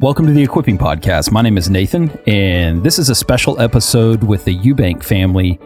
[0.00, 1.32] Welcome to the Equipping Podcast.
[1.32, 5.58] My name is Nathan, and this is a special episode with the Eubank family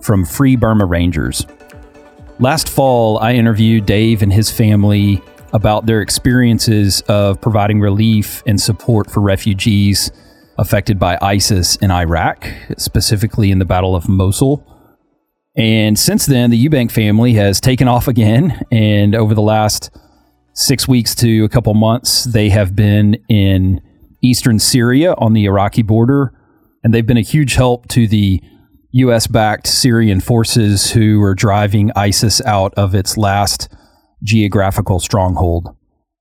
[0.00, 1.44] from Free Burma Rangers.
[2.38, 5.20] Last fall, I interviewed Dave and his family
[5.52, 10.12] about their experiences of providing relief and support for refugees
[10.56, 14.64] affected by ISIS in Iraq, specifically in the Battle of Mosul.
[15.56, 19.90] And since then, the Eubank family has taken off again, and over the last
[20.60, 23.80] six weeks to a couple months, they have been in
[24.22, 26.34] eastern Syria on the Iraqi border,
[26.84, 28.42] and they've been a huge help to the
[28.92, 29.26] U.S.
[29.26, 33.72] backed Syrian forces who are driving ISIS out of its last
[34.22, 35.74] geographical stronghold.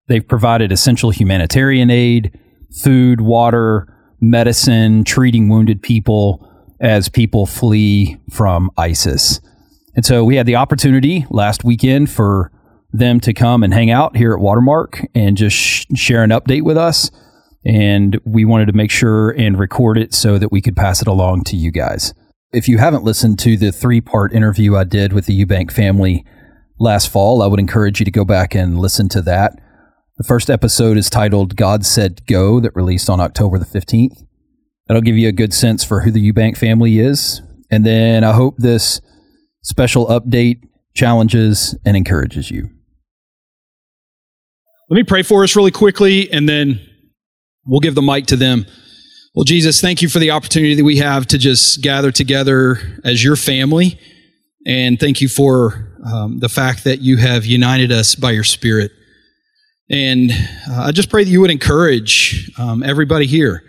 [0.08, 2.40] They've provided essential humanitarian aid,
[2.82, 6.46] food, water, medicine, treating wounded people
[6.80, 9.42] as people flee from ISIS.
[9.96, 12.52] And so we had the opportunity last weekend for
[12.92, 16.64] them to come and hang out here at Watermark and just sh- share an update
[16.64, 17.12] with us.
[17.66, 21.08] And we wanted to make sure and record it so that we could pass it
[21.08, 22.14] along to you guys.
[22.52, 26.26] If you haven't listened to the three part interview I did with the Eubank family
[26.80, 29.54] last fall, I would encourage you to go back and listen to that.
[30.18, 34.24] The first episode is titled God Said Go, that released on October the 15th.
[34.88, 37.42] That'll give you a good sense for who the Eubank family is.
[37.70, 39.00] And then I hope this
[39.62, 40.64] special update
[40.96, 42.70] challenges and encourages you.
[44.90, 46.82] Let me pray for us really quickly, and then
[47.64, 48.66] we'll give the mic to them.
[49.36, 53.24] Well, Jesus, thank you for the opportunity that we have to just gather together as
[53.24, 54.00] your family.
[54.66, 58.92] And thank you for um, the fact that you have united us by your Spirit.
[59.92, 60.32] And
[60.68, 63.62] uh, I just pray that you would encourage um, everybody here,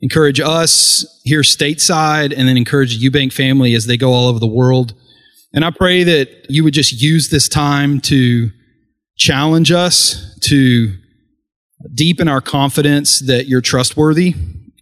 [0.00, 4.38] encourage us here stateside, and then encourage the Eubank family as they go all over
[4.38, 4.94] the world.
[5.52, 8.52] And I pray that you would just use this time to
[9.18, 10.94] challenge us to
[11.94, 14.34] deepen our confidence that you're trustworthy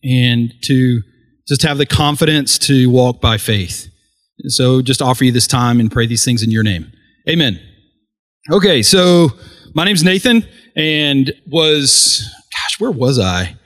[0.04, 1.02] and to
[1.48, 3.88] just have the confidence to walk by faith.
[4.48, 6.92] So just offer you this time and pray these things in your name.
[7.28, 7.60] Amen.
[8.50, 9.30] Okay, so
[9.74, 10.46] my name's Nathan
[10.76, 13.56] and was, gosh, where was I?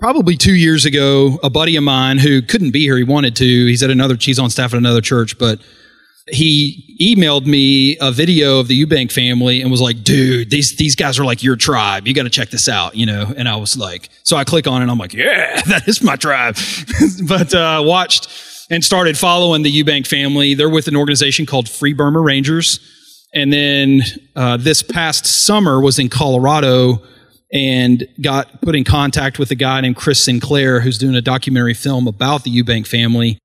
[0.00, 3.44] Probably two years ago, a buddy of mine who couldn't be here, he wanted to.
[3.44, 5.60] He's at another, he's on staff at another church, but
[6.30, 10.96] he emailed me a video of the Eubank family and was like, dude, these, these
[10.96, 12.06] guys are like your tribe.
[12.06, 13.32] You got to check this out, you know?
[13.36, 16.02] And I was like, so I click on it and I'm like, yeah, that is
[16.02, 16.56] my tribe.
[17.28, 18.28] but, uh, watched
[18.70, 20.54] and started following the Eubank family.
[20.54, 22.80] They're with an organization called Free Burma Rangers.
[23.34, 24.02] And then,
[24.34, 27.02] uh, this past summer was in Colorado
[27.52, 31.74] and got put in contact with a guy named Chris Sinclair who's doing a documentary
[31.74, 33.38] film about the Eubank family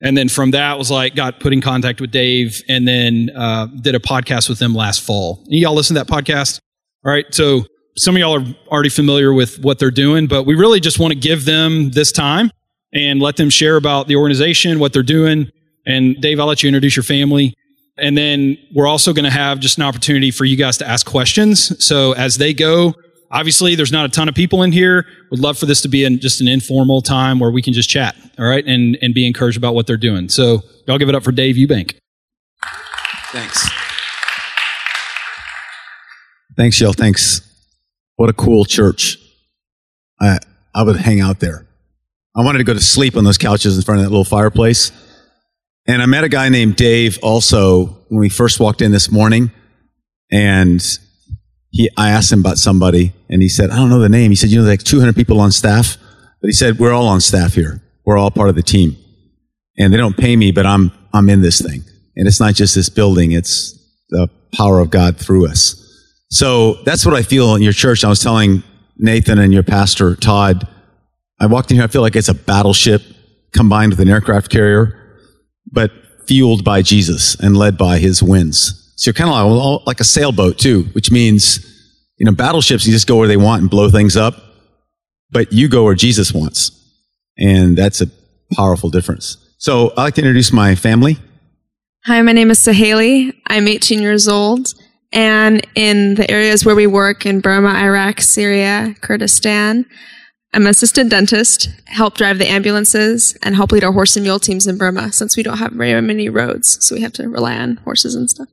[0.00, 3.66] and then from that was like got put in contact with Dave and then uh,
[3.66, 5.44] did a podcast with them last fall.
[5.48, 6.60] Any y'all listen to that podcast?
[7.04, 7.26] All right.
[7.34, 7.64] So
[7.96, 11.12] some of y'all are already familiar with what they're doing, but we really just want
[11.12, 12.50] to give them this time
[12.92, 15.50] and let them share about the organization, what they're doing.
[15.84, 17.54] And Dave, I'll let you introduce your family.
[17.96, 21.04] And then we're also going to have just an opportunity for you guys to ask
[21.04, 21.84] questions.
[21.84, 22.94] So as they go,
[23.30, 25.06] Obviously, there's not a ton of people in here.
[25.30, 27.88] Would love for this to be an, just an informal time where we can just
[27.88, 30.28] chat, all right, and, and be encouraged about what they're doing.
[30.28, 31.96] So, y'all give it up for Dave Eubank.
[33.32, 33.68] Thanks.
[36.56, 36.92] Thanks, y'all.
[36.92, 37.42] Thanks.
[38.16, 39.18] What a cool church.
[40.20, 40.38] I,
[40.74, 41.66] I would hang out there.
[42.34, 44.90] I wanted to go to sleep on those couches in front of that little fireplace.
[45.86, 49.50] And I met a guy named Dave also when we first walked in this morning.
[50.30, 50.82] And
[51.70, 54.30] he, I asked him about somebody and he said, I don't know the name.
[54.30, 55.96] He said, you know, like 200 people on staff.
[56.40, 57.82] But he said, we're all on staff here.
[58.04, 58.96] We're all part of the team.
[59.78, 61.82] And they don't pay me, but I'm, I'm in this thing.
[62.16, 63.32] And it's not just this building.
[63.32, 63.78] It's
[64.10, 65.84] the power of God through us.
[66.30, 68.04] So that's what I feel in your church.
[68.04, 68.62] I was telling
[68.96, 70.66] Nathan and your pastor, Todd,
[71.40, 71.84] I walked in here.
[71.84, 73.02] I feel like it's a battleship
[73.52, 74.94] combined with an aircraft carrier,
[75.70, 75.90] but
[76.26, 78.87] fueled by Jesus and led by his winds.
[78.98, 81.64] So you're kind of like, a sailboat too, which means,
[82.18, 84.34] you know, battleships, you just go where they want and blow things up,
[85.30, 86.72] but you go where Jesus wants.
[87.38, 88.08] And that's a
[88.56, 89.36] powerful difference.
[89.58, 91.16] So I'd like to introduce my family.
[92.06, 93.32] Hi, my name is Sahale.
[93.46, 94.74] I'm 18 years old.
[95.12, 99.86] And in the areas where we work in Burma, Iraq, Syria, Kurdistan,
[100.52, 104.40] I'm an assistant dentist, help drive the ambulances, and help lead our horse and mule
[104.40, 106.84] teams in Burma since we don't have very many roads.
[106.84, 108.48] So we have to rely on horses and stuff.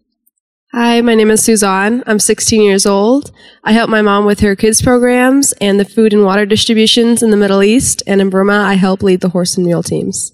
[0.78, 2.04] Hi, my name is Suzanne.
[2.06, 3.32] I'm 16 years old.
[3.64, 7.30] I help my mom with her kids programs and the food and water distributions in
[7.30, 8.04] the Middle East.
[8.06, 10.34] And in Burma, I help lead the horse and mule teams.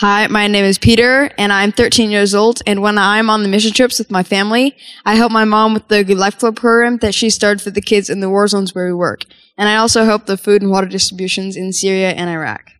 [0.00, 2.60] Hi, my name is Peter and I'm 13 years old.
[2.66, 4.76] And when I'm on the mission trips with my family,
[5.06, 7.80] I help my mom with the Good Life Club program that she started for the
[7.80, 9.24] kids in the war zones where we work.
[9.56, 12.72] and I also help the food and water distributions in Syria and Iraq.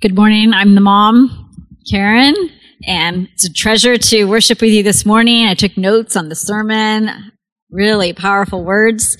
[0.00, 0.54] Good morning.
[0.54, 1.54] I'm the mom,
[1.90, 2.34] Karen,
[2.86, 5.46] and it's a treasure to worship with you this morning.
[5.46, 7.32] I took notes on the sermon,
[7.70, 9.16] really powerful words.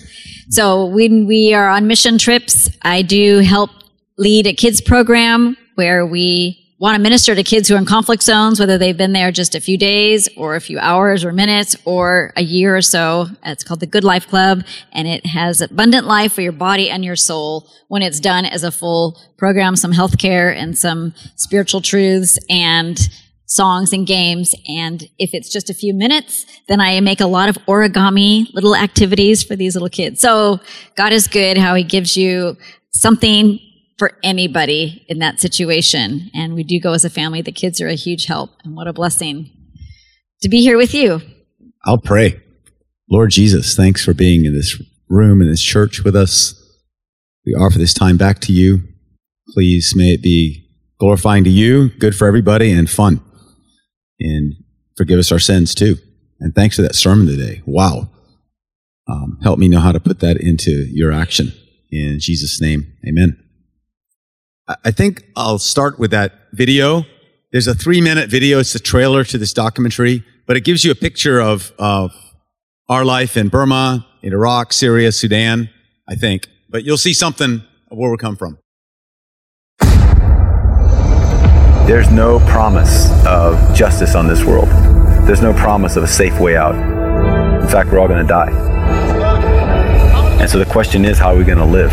[0.51, 3.71] So when we are on mission trips, I do help
[4.17, 8.23] lead a kids program where we want to minister to kids who are in conflict
[8.23, 11.77] zones, whether they've been there just a few days or a few hours or minutes
[11.85, 13.27] or a year or so.
[13.45, 17.05] It's called the Good Life Club and it has abundant life for your body and
[17.05, 21.81] your soul when it's done as a full program, some health care and some spiritual
[21.81, 23.09] truths and
[23.49, 24.55] songs and games.
[24.69, 28.77] And if it's just a few minutes, then I make a lot of origami little
[28.77, 30.21] activities for these little kids.
[30.21, 30.61] So
[30.97, 32.57] God is good how he gives you
[32.93, 33.59] something
[33.99, 36.31] for anybody in that situation.
[36.35, 37.43] And we do go as a family.
[37.43, 38.51] The kids are a huge help.
[38.63, 39.51] And what a blessing
[40.43, 41.21] to be here with you.
[41.85, 42.41] I'll pray.
[43.11, 46.55] Lord Jesus, thanks for being in this room, in this church with us.
[47.47, 48.83] We offer this time back to you.
[49.55, 50.69] Please may it be
[51.01, 53.23] glorifying to you, good for everybody, and fun.
[54.21, 54.55] And
[54.97, 55.97] forgive us our sins too.
[56.41, 57.63] And thanks for that sermon today.
[57.67, 58.11] Wow.
[59.09, 61.53] Um, help me know how to put that into your action.
[61.91, 63.43] In Jesus' name, amen.
[64.85, 67.05] I think I'll start with that video.
[67.53, 68.59] There's a three minute video.
[68.59, 72.13] It's the trailer to this documentary, but it gives you a picture of, of
[72.89, 75.71] our life in Burma, in Iraq, Syria, Sudan,
[76.07, 76.49] I think.
[76.69, 78.59] But you'll see something of where we come from.
[81.89, 84.69] There's no promise of justice on this world.
[85.27, 86.75] There's no promise of a safe way out.
[87.63, 88.51] In fact, we're all going to die.
[90.39, 91.91] And so the question is, how are we going to live?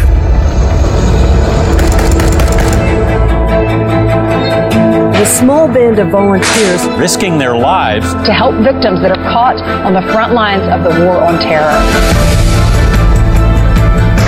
[5.15, 9.56] a small band of volunteers risking their lives to help victims that are caught
[9.86, 11.71] on the front lines of the war on terror.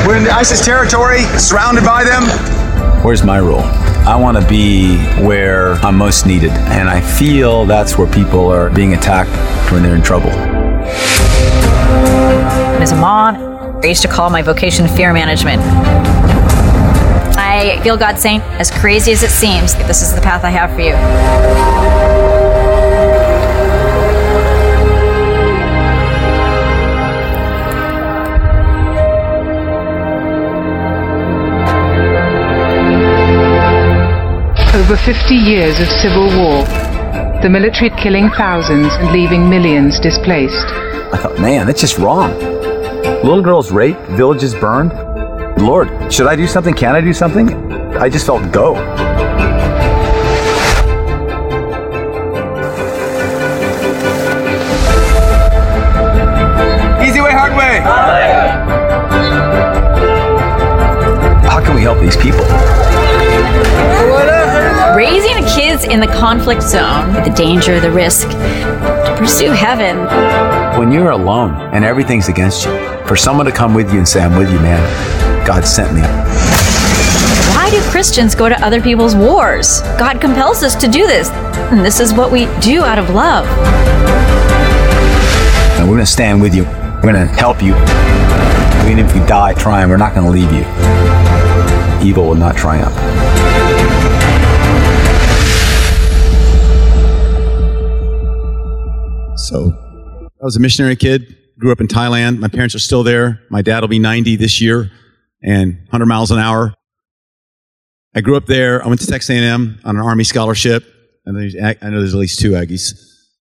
[0.07, 2.23] We're in ISIS territory, surrounded by them.
[3.03, 3.86] Where's my role?
[4.07, 8.69] I want to be where I'm most needed, and I feel that's where people are
[8.69, 9.29] being attacked
[9.69, 10.29] when they're in trouble.
[12.79, 13.35] As a mom,
[13.83, 15.61] I used to call my vocation fear management.
[17.37, 20.71] I feel God saying, as crazy as it seems, this is the path I have
[20.71, 22.36] for you.
[34.87, 36.63] Over 50 years of civil war,
[37.41, 40.65] the military killing thousands and leaving millions displaced.
[41.13, 42.31] I thought, man, that's just wrong.
[43.21, 44.93] Little girls raped, villages burned.
[45.61, 46.73] Lord, should I do something?
[46.73, 47.73] Can I do something?
[47.97, 48.75] I just felt go.
[57.03, 57.81] Easy way, hard way.
[61.45, 62.45] How can we help these people?
[65.91, 69.97] In the conflict zone, the danger, the risk, to pursue heaven.
[70.79, 72.71] When you're alone and everything's against you,
[73.05, 76.01] for someone to come with you and say, I'm with you, man, God sent me.
[77.55, 79.81] Why do Christians go to other people's wars?
[79.97, 81.29] God compels us to do this.
[81.71, 83.45] And this is what we do out of love.
[85.77, 86.63] And we're going to stand with you.
[86.63, 87.75] We're going to help you.
[88.89, 90.65] Even if you die trying, we're not going to leave you.
[92.07, 92.95] Evil will not triumph.
[99.47, 99.71] So
[100.41, 102.39] I was a missionary kid, grew up in Thailand.
[102.39, 103.41] My parents are still there.
[103.49, 104.91] My dad will be 90 this year
[105.41, 106.73] and 100 miles an hour.
[108.13, 108.83] I grew up there.
[108.83, 110.83] I went to Texas A&M on an Army scholarship.
[111.25, 112.91] And I know there's at least two Aggies.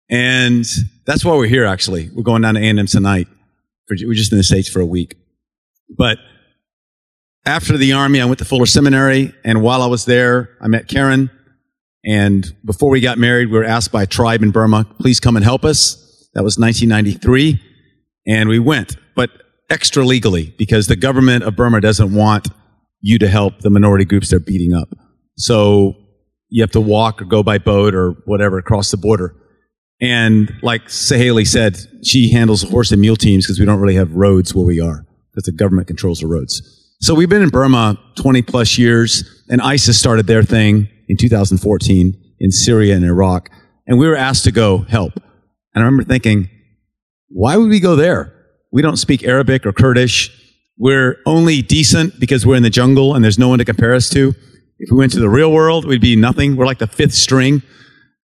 [0.10, 0.66] And
[1.06, 2.10] that's why we're here, actually.
[2.10, 3.28] We're going down to A&M tonight.
[3.88, 5.16] We're just in the States for a week.
[5.96, 6.18] But
[7.46, 9.32] after the Army, I went to Fuller Seminary.
[9.46, 11.30] And while I was there, I met Karen.
[12.06, 15.36] And before we got married, we were asked by a tribe in Burma, please come
[15.36, 15.96] and help us.
[16.34, 17.62] That was 1993.
[18.28, 19.30] And we went, but
[19.70, 22.48] extra legally because the government of Burma doesn't want
[23.02, 24.90] you to help the minority groups they're beating up.
[25.38, 25.96] So
[26.50, 29.36] you have to walk or go by boat or whatever across the border.
[30.02, 34.14] And like Sahale said, she handles horse and mule teams because we don't really have
[34.14, 36.62] roads where we are because the government controls the roads.
[37.00, 42.36] So we've been in Burma 20 plus years and ISIS started their thing in 2014
[42.40, 43.50] in Syria and Iraq.
[43.88, 45.14] And we were asked to go help.
[45.74, 46.50] And I remember thinking,
[47.30, 48.34] why would we go there?
[48.72, 50.32] We don't speak Arabic or Kurdish.
[50.78, 54.10] We're only decent because we're in the jungle and there's no one to compare us
[54.12, 54.34] to.
[54.80, 56.56] If we went to the real world, we'd be nothing.
[56.56, 57.62] We're like the fifth string.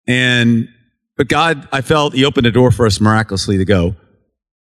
[0.08, 0.70] And,
[1.17, 3.96] but God, I felt He opened a door for us miraculously to go.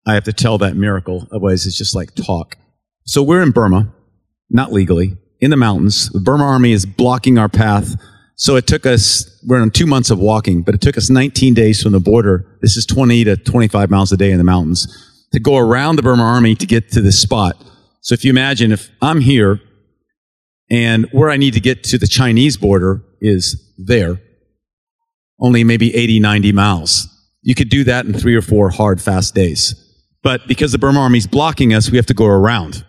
[0.06, 1.26] I have to tell that miracle.
[1.32, 2.56] Otherwise, it's just like talk.
[3.04, 3.92] So we're in Burma,
[4.48, 6.08] not legally, in the mountains.
[6.10, 7.94] The Burma army is blocking our path.
[8.36, 11.54] So it took us, we're on two months of walking, but it took us 19
[11.54, 12.58] days from the border.
[12.60, 14.86] This is 20 to 25 miles a day in the mountains
[15.32, 17.56] to go around the Burma army to get to this spot.
[18.00, 19.60] So if you imagine if I'm here
[20.70, 24.20] and where I need to get to the Chinese border is there,
[25.40, 27.08] only maybe 80, 90 miles.
[27.42, 29.74] You could do that in three or four hard, fast days.
[30.22, 32.85] But because the Burma army's blocking us, we have to go around.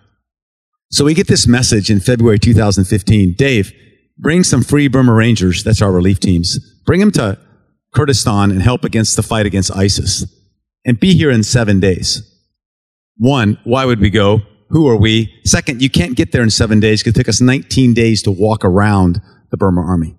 [0.89, 3.36] So we get this message in February 2015.
[3.38, 3.74] Dave,
[4.17, 7.38] bring some free Burma Rangers, that's our relief teams, bring them to
[7.94, 10.25] Kurdistan and help against the fight against ISIS
[10.86, 12.24] and be here in seven days.
[13.17, 14.41] One, why would we go?
[14.70, 15.34] Who are we?
[15.44, 18.32] Second, you can't get there in seven days because it took us 19 days to
[18.32, 20.15] walk around the Burma army.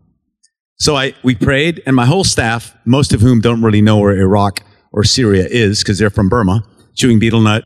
[0.76, 4.16] So I, we prayed and my whole staff, most of whom don't really know where
[4.16, 4.60] Iraq
[4.92, 7.64] or Syria is because they're from Burma, chewing betel nut,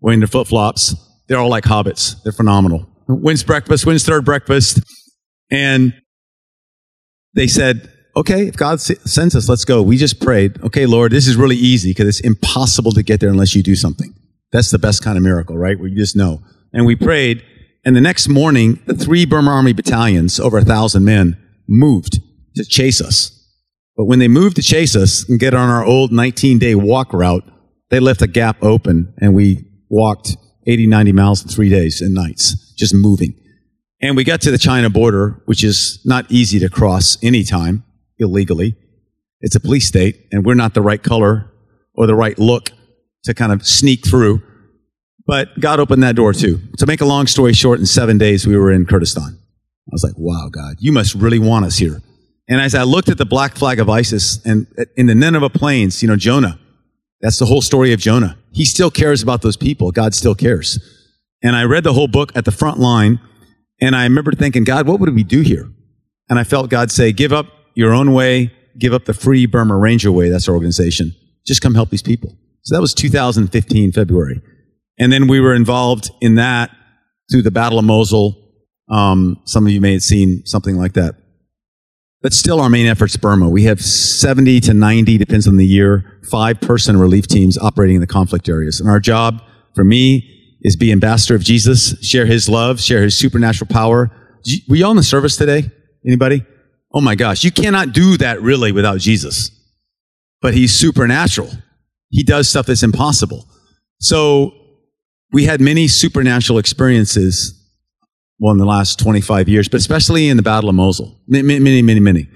[0.00, 0.94] wearing their flip flops.
[1.34, 2.22] They're all like hobbits.
[2.22, 2.86] They're phenomenal.
[3.08, 3.84] When's breakfast?
[3.84, 4.80] When's third breakfast?
[5.50, 5.92] And
[7.34, 9.82] they said, okay, if God sends us, let's go.
[9.82, 10.62] We just prayed.
[10.62, 13.74] Okay, Lord, this is really easy because it's impossible to get there unless you do
[13.74, 14.14] something.
[14.52, 15.76] That's the best kind of miracle, right?
[15.76, 16.40] Where you just know.
[16.72, 17.44] And we prayed.
[17.84, 21.36] And the next morning, the three Burma Army battalions, over a thousand men,
[21.68, 22.20] moved
[22.54, 23.32] to chase us.
[23.96, 27.12] But when they moved to chase us and get on our old 19 day walk
[27.12, 27.42] route,
[27.90, 32.14] they left a gap open and we walked 80, 90 miles in three days and
[32.14, 33.34] nights, just moving.
[34.00, 37.84] And we got to the China border, which is not easy to cross anytime
[38.18, 38.76] illegally.
[39.40, 41.50] It's a police state and we're not the right color
[41.94, 42.70] or the right look
[43.24, 44.42] to kind of sneak through.
[45.26, 46.60] But God opened that door too.
[46.78, 49.38] To make a long story short, in seven days, we were in Kurdistan.
[49.86, 52.02] I was like, wow, God, you must really want us here.
[52.48, 55.50] And as I looked at the black flag of ISIS and uh, in the Nineveh
[55.50, 56.58] plains, you know, Jonah,
[57.24, 58.36] that's the whole story of Jonah.
[58.52, 59.90] He still cares about those people.
[59.90, 60.78] God still cares.
[61.42, 63.18] And I read the whole book at the front line
[63.80, 65.72] and I remember thinking, God, what would we do here?
[66.28, 69.74] And I felt God say, give up your own way, give up the free Burma
[69.74, 70.28] Ranger way.
[70.28, 71.14] That's our organization.
[71.46, 72.36] Just come help these people.
[72.60, 74.42] So that was 2015, February.
[74.98, 76.70] And then we were involved in that
[77.32, 78.36] through the Battle of Mosul.
[78.90, 81.14] Um, some of you may have seen something like that.
[82.24, 83.50] But still, our main effort's Burma.
[83.50, 88.00] We have 70 to 90, depends on the year, five person relief teams operating in
[88.00, 88.80] the conflict areas.
[88.80, 89.42] And our job
[89.74, 94.10] for me is be ambassador of Jesus, share his love, share his supernatural power.
[94.70, 95.70] Were you all in the service today?
[96.06, 96.42] Anybody?
[96.94, 99.50] Oh my gosh, you cannot do that really without Jesus.
[100.40, 101.50] But he's supernatural.
[102.08, 103.46] He does stuff that's impossible.
[104.00, 104.54] So
[105.30, 107.63] we had many supernatural experiences
[108.44, 111.18] well, in the last 25 years, but especially in the Battle of Mosul.
[111.26, 112.28] Many, many, many, many.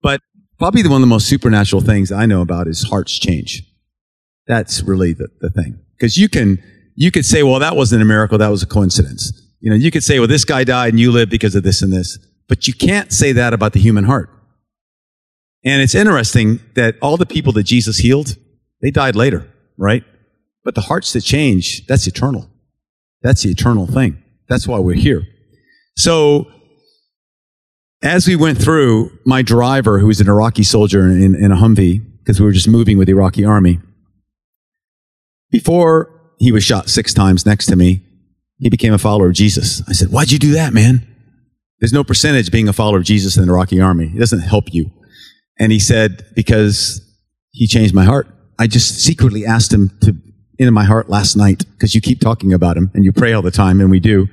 [0.00, 0.22] But
[0.58, 3.62] probably one of the most supernatural things I know about is hearts change.
[4.46, 5.80] That's really the, the thing.
[5.98, 6.62] Because you can,
[6.94, 9.30] you could say, well, that wasn't a miracle, that was a coincidence.
[9.60, 11.82] You know, you could say, well, this guy died and you lived because of this
[11.82, 12.18] and this.
[12.48, 14.30] But you can't say that about the human heart.
[15.62, 18.34] And it's interesting that all the people that Jesus healed,
[18.80, 20.04] they died later, right?
[20.64, 22.48] But the hearts that change, that's eternal.
[23.20, 24.22] That's the eternal thing.
[24.48, 25.26] That's why we're here.
[25.96, 26.46] So,
[28.02, 32.00] as we went through, my driver, who was an Iraqi soldier in, in a Humvee,
[32.18, 33.80] because we were just moving with the Iraqi army,
[35.50, 38.02] before he was shot six times next to me,
[38.58, 39.82] he became a follower of Jesus.
[39.88, 41.06] I said, Why'd you do that, man?
[41.80, 44.12] There's no percentage being a follower of Jesus in the Iraqi army.
[44.14, 44.90] It doesn't help you.
[45.58, 47.00] And he said, Because
[47.50, 48.28] he changed my heart.
[48.58, 50.16] I just secretly asked him to
[50.58, 53.42] into my heart last night because you keep talking about him and you pray all
[53.42, 54.28] the time, and we do.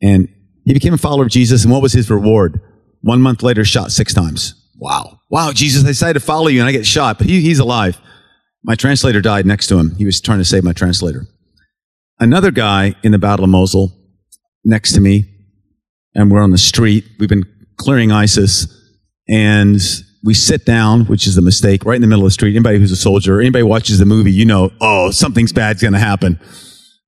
[0.00, 0.28] And
[0.64, 1.64] he became a follower of Jesus.
[1.64, 2.60] And what was his reward?
[3.02, 4.54] One month later, shot six times.
[4.76, 5.20] Wow.
[5.30, 8.00] Wow, Jesus, I decided to follow you and I get shot, but he, he's alive.
[8.62, 9.94] My translator died next to him.
[9.96, 11.26] He was trying to save my translator.
[12.18, 13.92] Another guy in the Battle of Mosul
[14.64, 15.26] next to me,
[16.14, 17.04] and we're on the street.
[17.18, 17.44] We've been
[17.76, 18.68] clearing ISIS,
[19.28, 19.80] and
[20.24, 22.56] we sit down, which is a mistake, right in the middle of the street.
[22.56, 25.98] Anybody who's a soldier, anybody watches the movie, you know, oh, something's bad's going to
[25.98, 26.40] happen.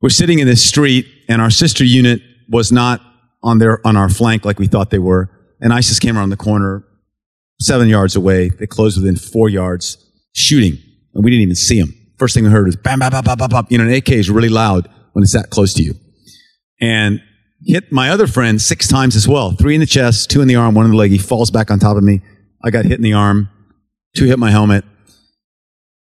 [0.02, 2.20] We're sitting in this street, and our sister unit
[2.50, 3.00] was not
[3.42, 5.30] on their on our flank like we thought they were.
[5.60, 6.84] And ISIS came around the corner,
[7.58, 8.50] seven yards away.
[8.50, 9.96] They closed within four yards,
[10.34, 10.78] shooting,
[11.14, 11.94] and we didn't even see them.
[12.18, 13.66] First thing we heard was bam, bam, bam, bam, bam, bam.
[13.70, 15.94] You know, an AK is really loud when it's that close to you.
[16.82, 17.22] And
[17.64, 19.52] hit my other friend six times as well.
[19.52, 21.10] Three in the chest, two in the arm, one in the leg.
[21.10, 22.20] He falls back on top of me.
[22.66, 23.48] I got hit in the arm.
[24.16, 24.84] Two hit my helmet.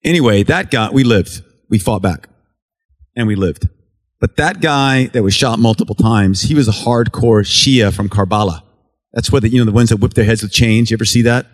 [0.02, 1.42] Anyway, that guy, we lived.
[1.68, 2.30] We fought back.
[3.14, 3.68] And we lived.
[4.20, 8.62] But that guy that was shot multiple times, he was a hardcore Shia from Karbala.
[9.12, 10.90] That's where the, you know, the ones that whip their heads with chains.
[10.90, 11.44] You ever see that?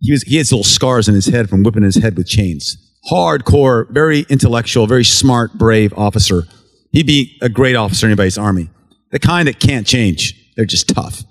[0.00, 2.76] He was, he has little scars in his head from whipping his head with chains.
[3.08, 6.42] Hardcore, very intellectual, very smart, brave officer.
[6.90, 8.68] He'd be a great officer in anybody's army.
[9.12, 10.34] The kind that can't change.
[10.56, 11.22] They're just tough.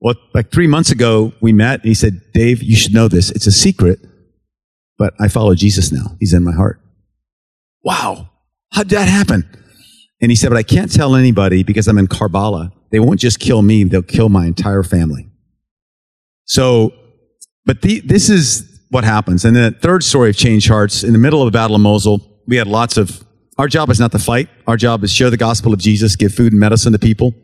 [0.00, 3.30] Well, like three months ago, we met and he said, Dave, you should know this.
[3.30, 4.00] It's a secret,
[4.96, 6.16] but I follow Jesus now.
[6.18, 6.80] He's in my heart.
[7.84, 8.30] Wow.
[8.72, 9.44] How did that happen?
[10.22, 12.72] And he said, but I can't tell anybody because I'm in Karbala.
[12.90, 13.84] They won't just kill me.
[13.84, 15.30] They'll kill my entire family.
[16.44, 16.92] So,
[17.64, 19.44] but the, this is what happens.
[19.44, 22.20] And the third story of Change Hearts, in the middle of the Battle of Mosul,
[22.46, 23.22] we had lots of,
[23.58, 24.48] our job is not to fight.
[24.66, 27.34] Our job is share the gospel of Jesus, give food and medicine to people.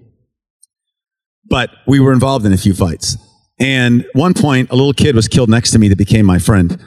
[1.49, 3.17] But we were involved in a few fights.
[3.59, 6.79] And one point, a little kid was killed next to me that became my friend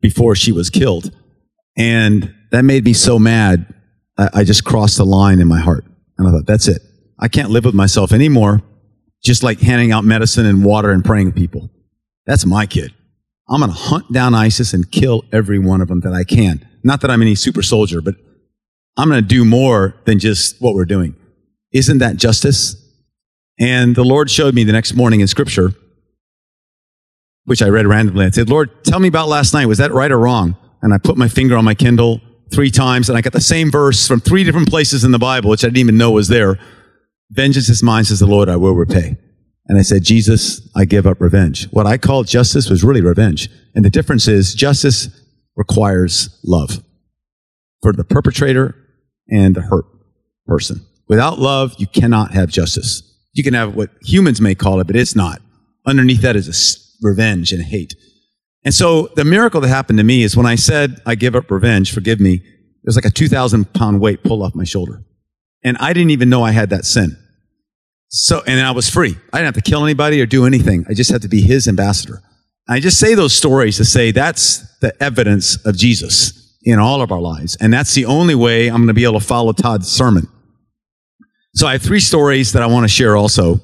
[0.00, 1.10] before she was killed.
[1.76, 3.72] And that made me so mad.
[4.18, 5.84] I, I just crossed the line in my heart.
[6.18, 6.82] And I thought, that's it.
[7.18, 8.62] I can't live with myself anymore,
[9.22, 11.70] just like handing out medicine and water and praying to people.
[12.26, 12.94] That's my kid.
[13.48, 16.68] I'm going to hunt down ISIS and kill every one of them that I can.
[16.84, 18.14] Not that I'm any super soldier, but
[18.96, 21.14] I'm going to do more than just what we're doing.
[21.72, 22.76] Isn't that justice?
[23.58, 25.72] And the Lord showed me the next morning in scripture,
[27.44, 28.26] which I read randomly.
[28.26, 29.66] I said, Lord, tell me about last night.
[29.66, 30.56] Was that right or wrong?
[30.82, 32.20] And I put my finger on my Kindle
[32.52, 35.50] three times and I got the same verse from three different places in the Bible,
[35.50, 36.58] which I didn't even know was there.
[37.30, 39.16] Vengeance is mine, says the Lord, I will repay.
[39.66, 41.68] And I said, Jesus, I give up revenge.
[41.70, 43.50] What I called justice was really revenge.
[43.74, 45.08] And the difference is justice
[45.56, 46.82] requires love
[47.82, 48.74] for the perpetrator
[49.28, 49.84] and the hurt
[50.46, 50.86] person.
[51.06, 53.02] Without love, you cannot have justice.
[53.32, 55.40] You can have what humans may call it, but it's not.
[55.86, 57.94] Underneath that is a revenge and hate.
[58.64, 61.50] And so the miracle that happened to me is when I said, I give up
[61.50, 65.04] revenge, forgive me, it was like a 2,000 pound weight pulled off my shoulder.
[65.64, 67.16] And I didn't even know I had that sin.
[68.08, 69.16] So, and I was free.
[69.32, 70.86] I didn't have to kill anybody or do anything.
[70.88, 72.22] I just had to be his ambassador.
[72.68, 77.12] I just say those stories to say that's the evidence of Jesus in all of
[77.12, 77.56] our lives.
[77.60, 80.28] And that's the only way I'm going to be able to follow Todd's sermon.
[81.58, 83.60] So I have three stories that I want to share also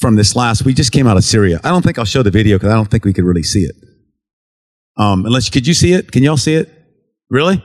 [0.00, 0.64] from this last.
[0.64, 1.60] We just came out of Syria.
[1.62, 3.60] I don't think I'll show the video because I don't think we could really see
[3.60, 3.76] it.
[4.96, 6.10] Um, unless, could you see it?
[6.10, 6.68] Can y'all see it?
[7.30, 7.64] Really?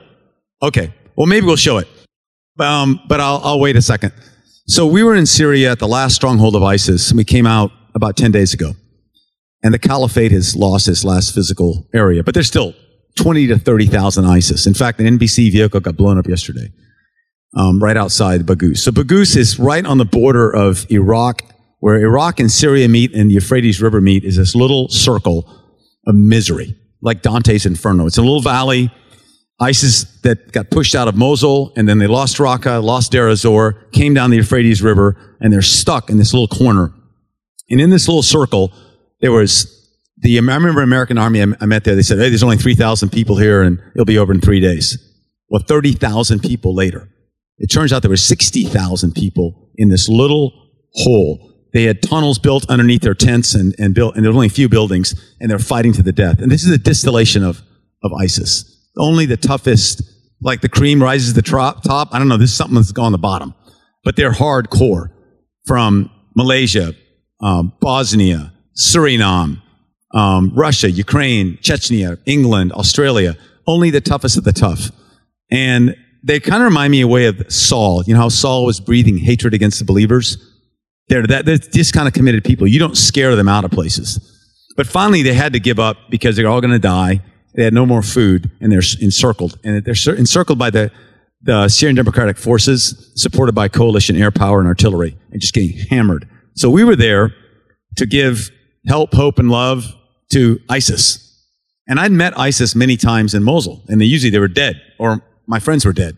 [0.62, 0.94] Okay.
[1.16, 1.88] Well, maybe we'll show it.
[2.60, 4.12] Um, but I'll, I'll wait a second.
[4.68, 7.72] So we were in Syria at the last stronghold of ISIS, and we came out
[7.96, 8.70] about 10 days ago.
[9.64, 12.72] And the caliphate has lost its last physical area, but there's still
[13.16, 14.64] 20 to 30,000 ISIS.
[14.64, 16.70] In fact, an NBC vehicle got blown up yesterday,
[17.54, 18.78] um, right outside Baghouz.
[18.78, 21.42] So Baghouz is right on the border of Iraq,
[21.80, 25.48] where Iraq and Syria meet and the Euphrates River meet is this little circle
[26.06, 28.06] of misery, like Dante's Inferno.
[28.06, 28.92] It's a little valley.
[29.58, 33.72] ISIS that got pushed out of Mosul, and then they lost Raqqa, lost Deir ez-Zor,
[33.92, 36.92] came down the Euphrates River, and they're stuck in this little corner.
[37.70, 38.70] And in this little circle,
[39.20, 39.76] there was
[40.18, 43.36] the, I remember American Army I met there, they said, hey, there's only 3,000 people
[43.36, 44.98] here and it'll be over in three days.
[45.48, 47.08] Well, 30,000 people later.
[47.58, 50.52] It turns out there were 60,000 people in this little
[50.92, 51.52] hole.
[51.72, 54.50] They had tunnels built underneath their tents and, and built, and there were only a
[54.50, 56.40] few buildings and they're fighting to the death.
[56.40, 57.62] And this is a distillation of,
[58.02, 58.90] of ISIS.
[58.96, 60.02] Only the toughest,
[60.40, 62.08] like the cream rises to the top, top.
[62.12, 62.36] I don't know.
[62.36, 63.54] This is something that's gone the bottom,
[64.04, 65.10] but they're hardcore
[65.66, 66.94] from Malaysia,
[67.40, 69.60] um, Bosnia, Suriname,
[70.14, 74.90] um, Russia, Ukraine, Chechnya, England, Australia, only the toughest of the tough.
[75.50, 78.02] And they kind of remind me a way of Saul.
[78.04, 80.36] You know how Saul was breathing hatred against the believers?
[81.08, 82.66] They're, that, they're just kind of committed people.
[82.66, 84.18] You don't scare them out of places.
[84.76, 87.22] But finally, they had to give up because they're all going to die.
[87.54, 89.58] They had no more food and they're encircled.
[89.62, 90.90] And they're encircled by the,
[91.42, 96.28] the Syrian Democratic Forces, supported by coalition air power and artillery, and just getting hammered.
[96.56, 97.34] So we were there
[97.98, 98.50] to give
[98.88, 99.94] help, hope, and love
[100.32, 101.22] to ISIS.
[101.86, 105.22] And I'd met ISIS many times in Mosul, and they usually they were dead, or
[105.46, 106.16] my friends were dead.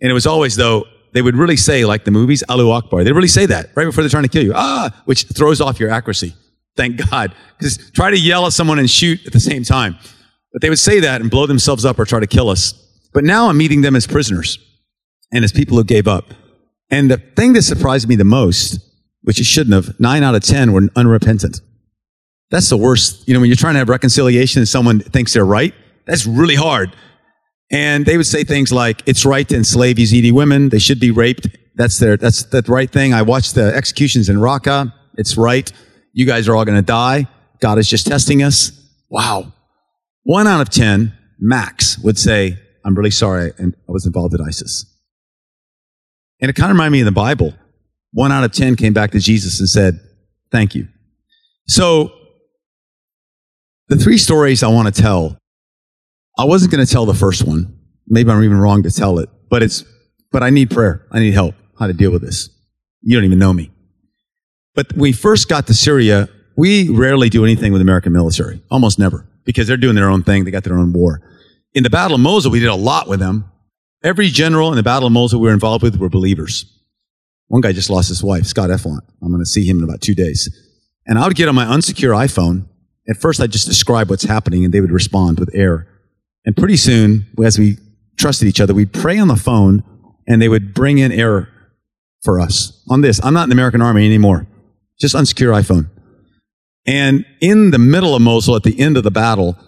[0.00, 3.02] And it was always though they would really say, like the movies, Alu Akbar.
[3.04, 4.52] They really say that right before they're trying to kill you.
[4.54, 6.34] Ah, which throws off your accuracy.
[6.76, 7.34] Thank God.
[7.58, 9.96] Because try to yell at someone and shoot at the same time.
[10.52, 12.72] But they would say that and blow themselves up or try to kill us.
[13.12, 14.58] But now I'm meeting them as prisoners
[15.32, 16.26] and as people who gave up.
[16.90, 18.78] And the thing that surprised me the most,
[19.22, 21.60] which it shouldn't have, nine out of 10 were unrepentant.
[22.50, 23.26] That's the worst.
[23.28, 25.74] You know, when you're trying to have reconciliation and someone thinks they're right,
[26.06, 26.94] that's really hard.
[27.70, 30.70] And they would say things like, it's right to enslave Yazidi women.
[30.70, 31.48] They should be raped.
[31.74, 33.12] That's their, that's the right thing.
[33.12, 34.92] I watched the executions in Raqqa.
[35.16, 35.70] It's right.
[36.12, 37.28] You guys are all going to die.
[37.60, 38.72] God is just testing us.
[39.10, 39.52] Wow.
[40.22, 44.40] One out of 10, max, would say, I'm really sorry and I was involved in
[44.40, 44.86] ISIS.
[46.40, 47.54] And it kind of reminded me of the Bible.
[48.12, 50.00] One out of 10 came back to Jesus and said,
[50.50, 50.88] thank you.
[51.66, 52.12] So
[53.88, 55.37] the three stories I want to tell,
[56.38, 57.76] I wasn't going to tell the first one.
[58.06, 59.84] Maybe I'm even wrong to tell it, but it's
[60.30, 61.06] but I need prayer.
[61.10, 62.48] I need help how to deal with this.
[63.02, 63.70] You don't even know me.
[64.74, 69.26] But we first got to Syria, we rarely do anything with American military, almost never,
[69.44, 70.44] because they're doing their own thing.
[70.44, 71.20] They got their own war.
[71.74, 73.50] In the Battle of Mosul, we did a lot with them.
[74.04, 76.64] Every general in the Battle of Mosul we were involved with were believers.
[77.48, 79.00] One guy just lost his wife, Scott Efflandt.
[79.22, 80.48] I'm going to see him in about two days.
[81.06, 82.66] And I would get on my unsecure iPhone.
[83.08, 85.88] At first, I'd just describe what's happening, and they would respond with air.
[86.48, 87.76] And pretty soon, as we
[88.16, 89.84] trusted each other, we'd pray on the phone,
[90.26, 91.46] and they would bring in air
[92.22, 93.22] for us on this.
[93.22, 94.46] I'm not in the American Army anymore,
[94.98, 95.90] just unsecure iPhone.
[96.86, 99.58] And in the middle of Mosul, at the end of the battle,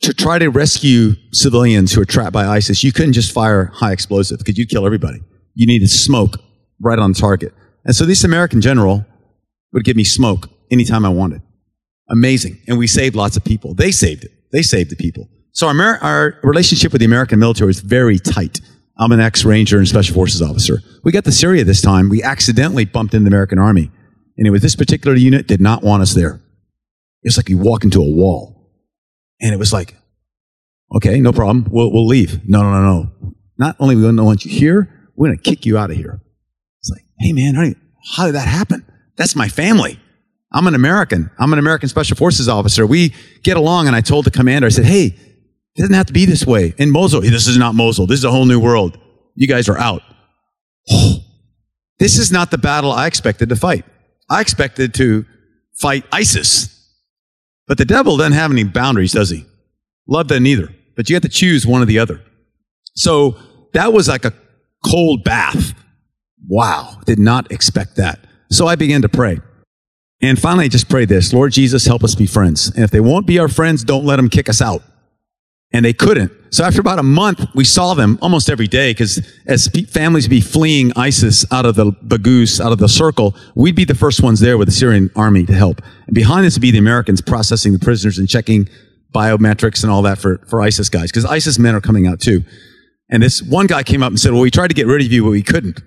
[0.00, 3.92] to try to rescue civilians who are trapped by ISIS, you couldn't just fire high
[3.92, 5.20] explosive because you'd kill everybody.
[5.52, 6.36] You needed smoke
[6.80, 7.52] right on target.
[7.84, 9.04] And so this American general
[9.74, 11.42] would give me smoke anytime I wanted.
[12.08, 12.56] Amazing.
[12.66, 13.74] And we saved lots of people.
[13.74, 14.32] They saved it.
[14.50, 15.28] They saved the people.
[15.52, 18.60] So our, Amer- our relationship with the American military is very tight.
[18.98, 20.78] I'm an ex-ranger and special forces officer.
[21.04, 22.08] We got to Syria this time.
[22.08, 23.90] We accidentally bumped into the American army.
[24.36, 26.40] And it was this particular unit did not want us there.
[27.22, 28.72] It was like you walk into a wall.
[29.40, 29.96] And it was like,
[30.94, 31.66] okay, no problem.
[31.70, 32.48] We'll, we'll leave.
[32.48, 33.34] No, no, no, no.
[33.58, 36.20] Not only we don't want you here, we're going to kick you out of here.
[36.80, 37.54] It's like, hey man,
[38.14, 38.84] how did that happen?
[39.16, 39.98] That's my family.
[40.52, 41.30] I'm an American.
[41.38, 42.86] I'm an American Special Forces officer.
[42.86, 45.16] We get along, and I told the commander, I said, hey,
[45.78, 46.74] it doesn't have to be this way.
[46.76, 48.08] In Mosul, this is not Mosul.
[48.08, 48.98] This is a whole new world.
[49.36, 50.02] You guys are out.
[52.00, 53.84] this is not the battle I expected to fight.
[54.28, 55.24] I expected to
[55.80, 56.74] fight ISIS.
[57.68, 59.46] But the devil doesn't have any boundaries, does he?
[60.08, 60.74] Love doesn't either.
[60.96, 62.24] But you have to choose one or the other.
[62.94, 63.36] So
[63.72, 64.32] that was like a
[64.84, 65.74] cold bath.
[66.48, 66.98] Wow.
[67.06, 68.18] Did not expect that.
[68.50, 69.38] So I began to pray.
[70.20, 72.68] And finally, I just prayed this Lord Jesus, help us be friends.
[72.74, 74.82] And if they won't be our friends, don't let them kick us out.
[75.72, 76.32] And they couldn't.
[76.50, 80.40] So after about a month, we saw them almost every day because as families be
[80.40, 84.40] fleeing ISIS out of the Baghouz, out of the circle, we'd be the first ones
[84.40, 85.82] there with the Syrian army to help.
[86.06, 88.68] And behind us would be the Americans processing the prisoners and checking
[89.12, 92.44] biometrics and all that for, for ISIS guys because ISIS men are coming out too.
[93.10, 95.12] And this one guy came up and said, well, we tried to get rid of
[95.12, 95.82] you, but we couldn't.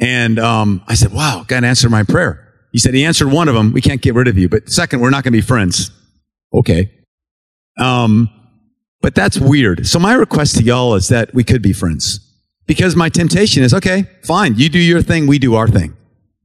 [0.00, 2.52] And um, I said, wow, God answered my prayer.
[2.72, 3.72] He said, he answered one of them.
[3.72, 4.48] We can't get rid of you.
[4.48, 5.90] But second, we're not going to be friends.
[6.52, 6.90] Okay.
[7.78, 8.30] Um,
[9.02, 9.86] but that's weird.
[9.86, 12.20] So my request to y'all is that we could be friends.
[12.66, 14.54] Because my temptation is, okay, fine.
[14.56, 15.26] You do your thing.
[15.26, 15.94] We do our thing.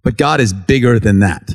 [0.03, 1.51] But God is bigger than that.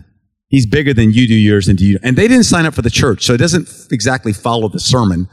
[0.48, 1.98] He's bigger than you do yours and do you.
[2.02, 3.24] And they didn't sign up for the church.
[3.24, 5.28] So it doesn't exactly follow the sermon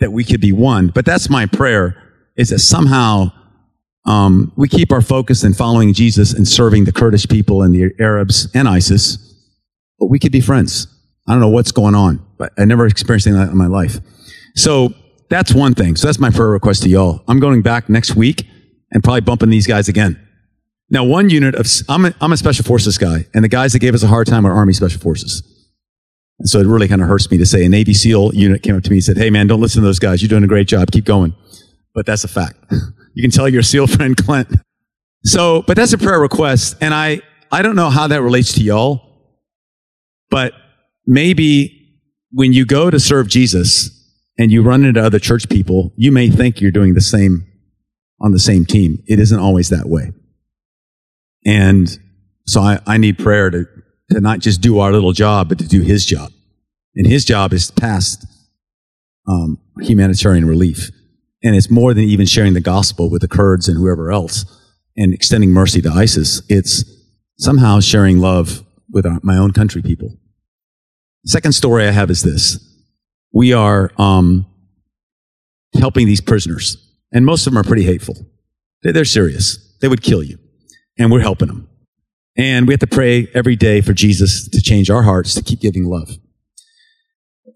[0.00, 0.88] that we could be one.
[0.88, 1.96] But that's my prayer
[2.36, 3.30] is that somehow
[4.04, 7.94] um, we keep our focus in following Jesus and serving the Kurdish people and the
[7.98, 9.16] Arabs and ISIS,
[9.98, 10.88] but we could be friends.
[11.26, 13.66] I don't know what's going on, but I never experienced anything like that in my
[13.66, 13.98] life.
[14.56, 14.92] So
[15.34, 15.96] that's one thing.
[15.96, 17.24] So that's my prayer request to y'all.
[17.26, 18.46] I'm going back next week
[18.92, 20.20] and probably bumping these guys again.
[20.90, 23.80] Now, one unit of, I'm a, I'm a special forces guy, and the guys that
[23.80, 25.42] gave us a hard time are Army Special Forces.
[26.38, 28.76] And so it really kind of hurts me to say a Navy SEAL unit came
[28.76, 30.22] up to me and said, Hey man, don't listen to those guys.
[30.22, 30.92] You're doing a great job.
[30.92, 31.34] Keep going.
[31.94, 32.56] But that's a fact.
[33.16, 34.48] You can tell your SEAL friend Clint.
[35.22, 36.76] So, but that's a prayer request.
[36.80, 37.20] And I,
[37.52, 39.00] I don't know how that relates to y'all,
[40.30, 40.52] but
[41.06, 42.00] maybe
[42.32, 44.03] when you go to serve Jesus
[44.38, 47.46] and you run into other church people, you may think you're doing the same
[48.20, 49.02] on the same team.
[49.06, 50.12] It isn't always that way.
[51.44, 51.98] And
[52.46, 53.66] so I, I need prayer to,
[54.10, 56.32] to not just do our little job, but to do his job.
[56.96, 58.24] And his job is past
[59.28, 60.90] um, humanitarian relief.
[61.42, 64.44] And it's more than even sharing the gospel with the Kurds and whoever else
[64.96, 66.42] and extending mercy to ISIS.
[66.48, 66.84] It's
[67.38, 70.16] somehow sharing love with our, my own country people.
[71.26, 72.73] Second story I have is this.
[73.34, 74.46] We are um,
[75.78, 76.76] helping these prisoners,
[77.12, 78.14] and most of them are pretty hateful.
[78.82, 79.76] They're, serious.
[79.80, 80.38] They would kill you,
[80.98, 81.68] and we're helping them.
[82.36, 85.60] And we have to pray every day for Jesus to change our hearts to keep
[85.60, 86.16] giving love.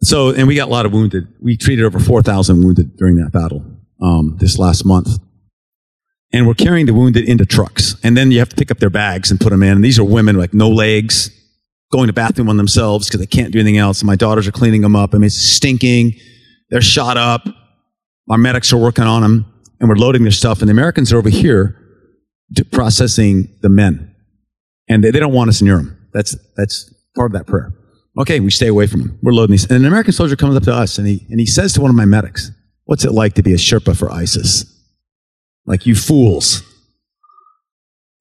[0.02, 1.28] So, and we got a lot of wounded.
[1.40, 3.64] We treated over 4,000 wounded during that battle
[4.02, 5.18] um, this last month.
[6.32, 7.96] And we're carrying the wounded into trucks.
[8.02, 9.76] And then you have to pick up their bags and put them in.
[9.76, 11.30] And these are women like no legs,
[11.90, 14.01] going to bathroom on themselves because they can't do anything else.
[14.01, 15.14] And my daughters are cleaning them up.
[15.14, 16.14] I mean, it's stinking.
[16.70, 17.46] They're shot up.
[18.31, 19.46] Our medics are working on them
[19.81, 20.61] and we're loading their stuff.
[20.61, 21.77] And the Americans are over here
[22.72, 24.14] processing the men.
[24.88, 26.09] And they, they don't want us near them.
[26.12, 27.72] That's, that's part of that prayer.
[28.18, 29.18] Okay, we stay away from them.
[29.22, 29.64] We're loading these.
[29.64, 31.90] And an American soldier comes up to us and he, and he says to one
[31.90, 32.51] of my medics,
[32.85, 34.64] What's it like to be a Sherpa for ISIS?
[35.66, 36.62] Like, you fools.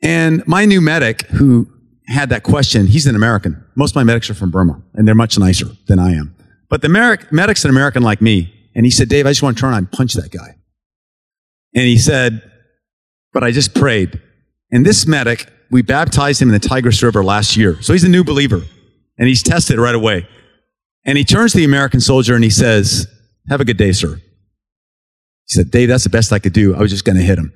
[0.01, 1.69] And my new medic who
[2.07, 3.63] had that question, he's an American.
[3.75, 6.35] Most of my medics are from Burma, and they're much nicer than I am.
[6.69, 8.53] But the medic, medic's an American like me.
[8.75, 10.55] And he said, Dave, I just want to turn around and punch that guy.
[11.73, 12.41] And he said,
[13.33, 14.21] but I just prayed.
[14.71, 17.81] And this medic, we baptized him in the Tigris River last year.
[17.81, 18.61] So he's a new believer
[19.17, 20.27] and he's tested right away.
[21.05, 23.07] And he turns to the American soldier and he says,
[23.49, 24.15] Have a good day, sir.
[24.15, 24.21] He
[25.47, 26.75] said, Dave, that's the best I could do.
[26.75, 27.53] I was just going to hit him.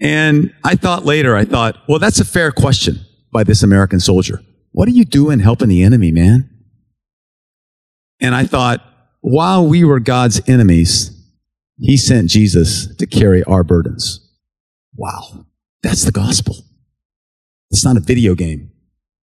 [0.00, 3.05] And I thought later, I thought, well, that's a fair question
[3.36, 4.40] by this American soldier.
[4.72, 6.48] What are you doing helping the enemy, man?
[8.18, 8.82] And I thought,
[9.20, 11.10] while we were God's enemies,
[11.76, 14.26] he sent Jesus to carry our burdens.
[14.94, 15.44] Wow.
[15.82, 16.56] That's the gospel.
[17.70, 18.70] It's not a video game.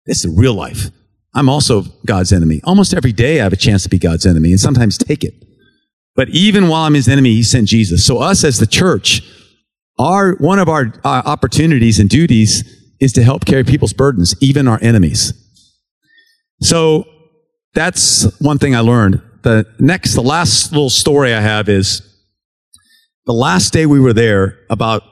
[0.06, 0.92] This is real life.
[1.34, 2.62] I'm also God's enemy.
[2.66, 5.34] Almost every day I have a chance to be God's enemy and sometimes take it.
[6.16, 8.06] But even while I'm his enemy, he sent Jesus.
[8.06, 9.24] So us as the church,
[9.98, 14.68] our, one of our, our opportunities and duties is to help carry people's burdens, even
[14.68, 15.34] our enemies.
[16.62, 17.06] So
[17.74, 19.22] that's one thing I learned.
[19.42, 22.02] The next, the last little story I have is
[23.26, 25.04] the last day we were there, about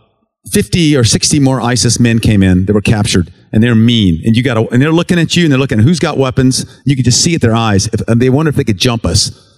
[0.51, 4.21] 50 or 60 more ISIS men came in that were captured and they're mean.
[4.25, 6.81] And you got and they're looking at you and they're looking who's got weapons.
[6.85, 7.87] You can just see it their eyes.
[7.87, 9.49] If, and they wonder if they could jump us.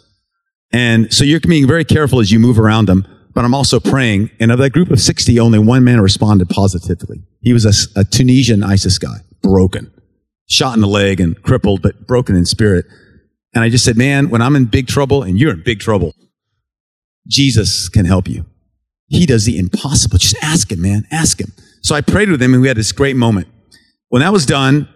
[0.72, 3.06] And so you're being very careful as you move around them.
[3.34, 4.30] But I'm also praying.
[4.39, 7.24] And of that group of 60, only one man responded positively.
[7.41, 9.91] He was a, a Tunisian ISIS guy, broken,
[10.48, 12.86] shot in the leg and crippled, but broken in spirit.
[13.54, 16.13] And I just said, man, when I'm in big trouble and you're in big trouble,
[17.28, 18.46] Jesus can help you.
[19.08, 20.17] He does the impossible.
[20.17, 21.06] Just ask him, man.
[21.12, 21.52] Ask him.
[21.82, 23.48] So I prayed with him and we had this great moment.
[24.10, 24.88] When that was done,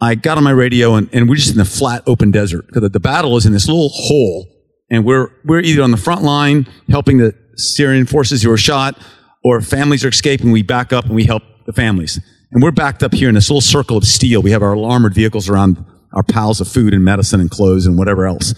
[0.00, 2.88] I got on my radio and, and we're just in the flat open desert because
[2.88, 4.46] the battle is in this little hole
[4.90, 8.98] and we're, we're either on the front line helping the Syrian forces who are shot
[9.42, 10.50] or families are escaping.
[10.50, 12.20] We back up and we help the families.
[12.52, 14.40] And we're backed up here in this little circle of steel.
[14.40, 17.98] We have our armored vehicles around our piles of food and medicine and clothes and
[17.98, 18.54] whatever else.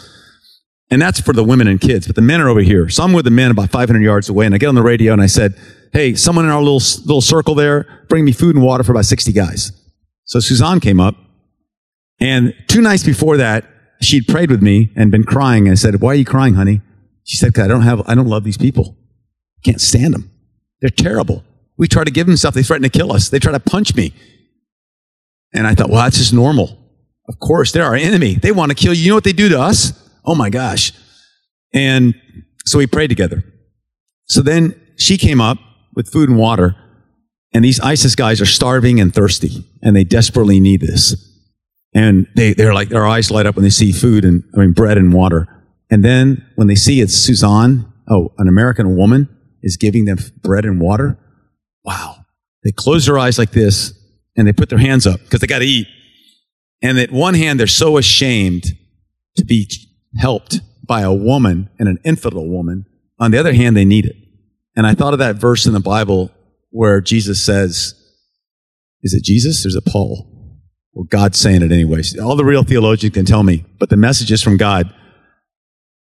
[0.90, 2.06] And that's for the women and kids.
[2.06, 2.88] But the men are over here.
[2.88, 4.46] So I'm with the men about 500 yards away.
[4.46, 5.54] And I get on the radio and I said,
[5.92, 9.06] Hey, someone in our little, little circle there, bring me food and water for about
[9.06, 9.72] 60 guys.
[10.24, 11.16] So Suzanne came up.
[12.20, 13.64] And two nights before that,
[14.00, 15.66] she'd prayed with me and been crying.
[15.66, 16.82] And I said, Why are you crying, honey?
[17.26, 18.96] She said, I don't have, I don't love these people.
[19.64, 20.30] Can't stand them.
[20.80, 21.44] They're terrible.
[21.76, 22.54] We try to give them stuff.
[22.54, 23.28] They threaten to kill us.
[23.28, 24.14] They try to punch me.
[25.52, 26.78] And I thought, well, that's just normal.
[27.28, 28.36] Of course, they're our enemy.
[28.36, 29.02] They want to kill you.
[29.02, 29.92] You know what they do to us?
[30.24, 30.92] Oh my gosh.
[31.74, 32.14] And
[32.64, 33.42] so we prayed together.
[34.26, 35.58] So then she came up
[35.96, 36.76] with food and water,
[37.52, 41.16] and these ISIS guys are starving and thirsty, and they desperately need this.
[41.92, 44.72] And they, they're like, their eyes light up when they see food and, I mean,
[44.72, 45.48] bread and water.
[45.90, 49.28] And then when they see it's Suzanne, oh, an American woman
[49.62, 51.18] is giving them bread and water.
[51.84, 52.24] Wow.
[52.64, 53.92] They close their eyes like this
[54.36, 55.86] and they put their hands up because they got to eat.
[56.82, 58.64] And at one hand, they're so ashamed
[59.36, 59.70] to be
[60.18, 62.86] helped by a woman and an infidel woman.
[63.18, 64.16] On the other hand, they need it.
[64.74, 66.30] And I thought of that verse in the Bible
[66.70, 67.94] where Jesus says,
[69.02, 70.32] is it Jesus or is it Paul?
[70.92, 72.02] Well, God's saying it anyway.
[72.22, 74.92] All the real theologians can tell me, but the message is from God.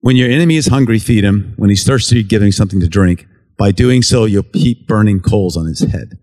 [0.02, 1.54] When your enemy is hungry, feed him.
[1.58, 3.28] When he's thirsty, give him something to drink.
[3.58, 6.18] By doing so, you'll keep burning coals on his head.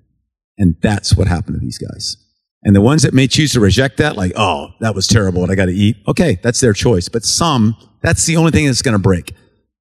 [0.56, 2.16] And that's what happened to these guys.
[2.62, 5.52] And the ones that may choose to reject that, like, oh, that was terrible, and
[5.52, 5.96] I got to eat.
[6.08, 7.08] Okay, that's their choice.
[7.08, 9.34] But some, that's the only thing that's going to break.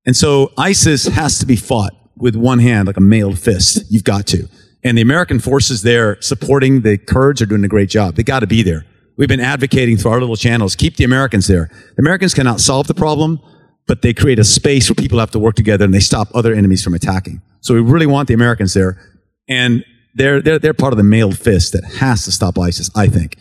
[0.06, 3.86] And so ISIS has to be fought with one hand, like a mailed fist.
[3.90, 4.48] You've got to.
[4.84, 8.16] And the American forces there supporting the Kurds are doing a great job.
[8.16, 8.86] They got to be there.
[9.18, 11.72] We've been advocating through our little channels, keep the Americans there.
[11.96, 13.40] The Americans cannot solve the problem,
[13.88, 16.54] but they create a space where people have to work together and they stop other
[16.54, 17.42] enemies from attacking.
[17.62, 19.00] So we really want the Americans there.
[19.48, 23.08] And they're, they're, they're part of the mailed fist that has to stop ISIS, I
[23.08, 23.38] think.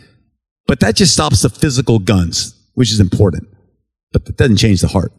[0.66, 3.48] But that just stops the physical guns, which is important.
[4.12, 5.12] But that doesn't change the heart.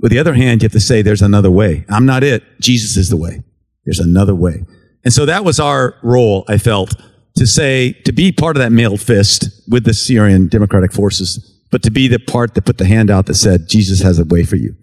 [0.00, 1.84] With the other hand, you have to say there's another way.
[1.88, 2.42] I'm not it.
[2.60, 3.42] Jesus is the way.
[3.84, 4.64] There's another way.
[5.04, 6.94] And so that was our role, I felt,
[7.36, 11.82] to say, to be part of that mailed fist with the Syrian democratic forces but
[11.82, 14.44] to be the part that put the hand out that said, Jesus has a way
[14.44, 14.74] for you.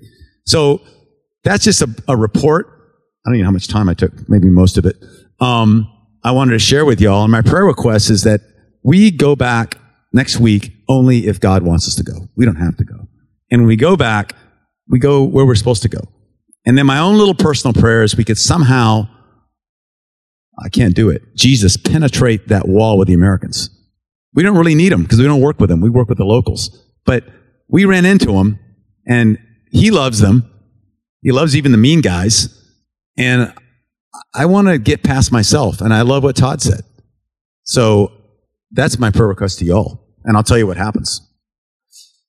[0.46, 0.80] So
[1.44, 2.68] that's just a, a report.
[3.26, 4.96] I don't know how much time I took, maybe most of it.
[5.40, 5.92] Um,
[6.24, 7.24] I wanted to share with y'all.
[7.24, 8.42] And my prayer request is that
[8.84, 9.80] we go back
[10.12, 12.30] next week only if God wants us to go.
[12.38, 13.08] We don't have to go.
[13.50, 14.36] And when we go back,
[14.88, 16.02] we go where we're supposed to go.
[16.64, 19.08] And then my own little personal prayer is we could somehow,
[20.64, 23.72] I can't do it, Jesus penetrate that wall with the Americans.
[24.36, 25.82] We don't really need them because we don't work with them.
[25.82, 26.83] We work with the locals.
[27.06, 27.26] But
[27.68, 28.60] we ran into him
[29.08, 29.38] and
[29.72, 30.50] he loves them.
[31.22, 32.50] He loves even the mean guys.
[33.18, 33.54] And
[34.34, 35.82] I want to get past myself.
[35.82, 36.82] And I love what Todd said.
[37.64, 38.12] So
[38.72, 40.08] that's my prayer request to y'all.
[40.24, 41.22] And I'll tell you what happens.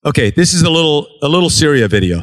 [0.04, 2.20] Okay, this is a little, a little Syria video.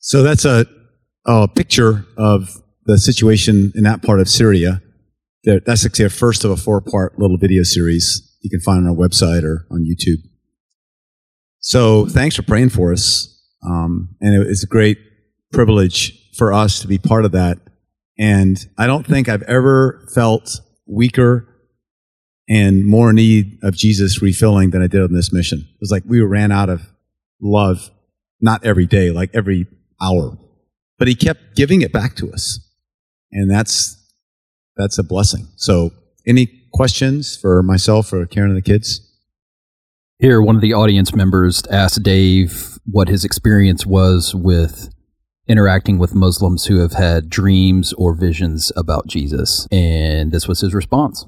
[0.00, 0.66] So that's a,
[1.26, 4.80] a picture of the situation in that part of Syria.
[5.44, 8.90] That's actually a first of a four part little video series you can find on
[8.90, 10.22] our website or on YouTube.
[11.60, 13.34] So thanks for praying for us.
[13.66, 14.98] Um, and it was a great
[15.52, 17.58] privilege for us to be part of that.
[18.18, 21.46] And I don't think I've ever felt weaker
[22.48, 25.60] and more need of Jesus refilling than I did on this mission.
[25.60, 26.88] It was like we ran out of
[27.40, 27.90] love,
[28.40, 29.66] not every day, like every
[30.00, 30.38] hour,
[30.98, 32.60] but he kept giving it back to us.
[33.32, 33.96] And that's,
[34.76, 35.48] that's a blessing.
[35.56, 35.90] So
[36.26, 39.00] any questions for myself or Karen and the kids?
[40.18, 44.92] Here, one of the audience members asked Dave what his experience was with
[45.46, 49.66] interacting with Muslims who have had dreams or visions about Jesus.
[49.70, 51.24] And this was his response.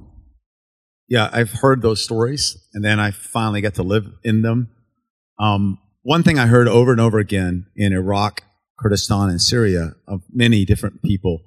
[1.09, 4.71] Yeah, I've heard those stories, and then I finally got to live in them.
[5.39, 8.43] Um, one thing I heard over and over again in Iraq,
[8.81, 11.43] Kurdistan, and Syria of many different people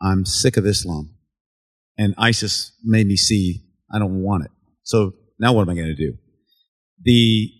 [0.00, 1.14] I'm sick of Islam.
[1.96, 4.50] And ISIS made me see I don't want it.
[4.82, 6.16] So now what am I going to do?
[7.02, 7.50] The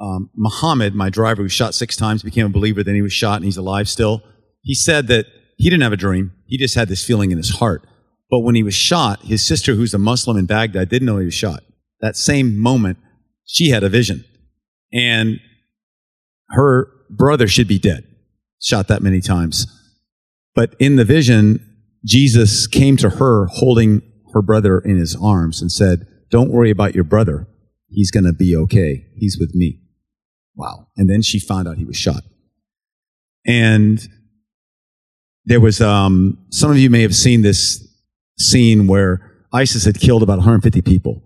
[0.00, 2.82] um, Muhammad, my driver who shot six times, became a believer.
[2.82, 4.22] Then he was shot and he's alive still.
[4.62, 5.26] He said that
[5.58, 6.32] he didn't have a dream.
[6.46, 7.86] He just had this feeling in his heart.
[8.30, 11.24] But when he was shot, his sister, who's a Muslim in Baghdad, didn't know he
[11.26, 11.62] was shot.
[12.00, 12.98] That same moment,
[13.44, 14.24] she had a vision.
[14.92, 15.40] And
[16.50, 18.04] her brother should be dead,
[18.60, 19.66] shot that many times.
[20.54, 21.66] But in the vision,
[22.04, 24.02] Jesus came to her holding
[24.32, 27.46] her brother in his arms and said, Don't worry about your brother.
[27.88, 29.06] He's going to be okay.
[29.16, 29.80] He's with me.
[30.54, 30.88] Wow.
[30.96, 32.22] And then she found out he was shot.
[33.46, 34.06] And
[35.44, 37.86] there was, um, some of you may have seen this
[38.38, 41.22] scene where ISIS had killed about 150 people.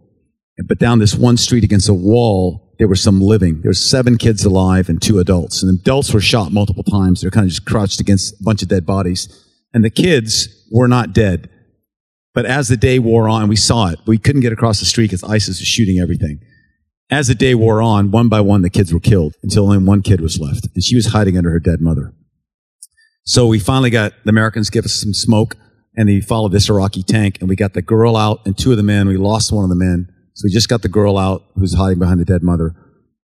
[0.66, 3.61] But down this one street against a wall, there were some living.
[3.61, 5.62] There were seven kids alive and two adults.
[5.62, 7.20] And the adults were shot multiple times.
[7.20, 9.29] They're kind of just crouched against a bunch of dead bodies.
[9.72, 11.51] And the kids were not dead.
[12.35, 14.01] But as the day wore on, we saw it.
[14.07, 16.41] We couldn't get across the street because ISIS was shooting everything.
[17.11, 20.03] As the day wore on, one by one, the kids were killed until only one
[20.03, 20.66] kid was left.
[20.75, 22.12] And she was hiding under her dead mother.
[23.25, 25.57] So we finally got the Americans give us some smoke
[25.97, 28.77] and they followed this Iraqi tank and we got the girl out and two of
[28.77, 29.09] the men.
[29.09, 30.13] We lost one of the men.
[30.35, 32.74] So we just got the girl out who's hiding behind the dead mother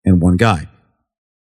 [0.03, 0.67] and one guy.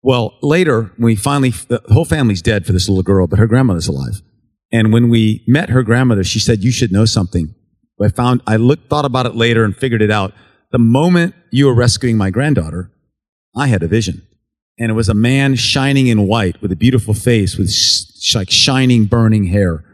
[0.02, 3.46] Well, later, when we finally, the whole family's dead for this little girl, but her
[3.46, 4.22] grandmother's alive.
[4.70, 7.54] And when we met her grandmother, she said, you should know something.
[8.00, 10.32] I found, I looked, thought about it later and figured it out.
[10.70, 12.92] The moment you were rescuing my granddaughter,
[13.56, 14.22] I had a vision.
[14.78, 18.50] And it was a man shining in white with a beautiful face with sh- like
[18.50, 19.84] shining, burning hair.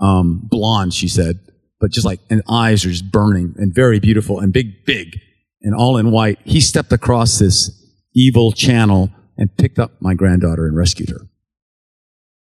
[0.00, 1.38] Um, blonde, she said,
[1.80, 5.18] but just like, and eyes are just burning and very beautiful and big, big
[5.62, 6.38] and all in white.
[6.44, 7.70] He stepped across this
[8.14, 11.20] evil channel and picked up my granddaughter and rescued her.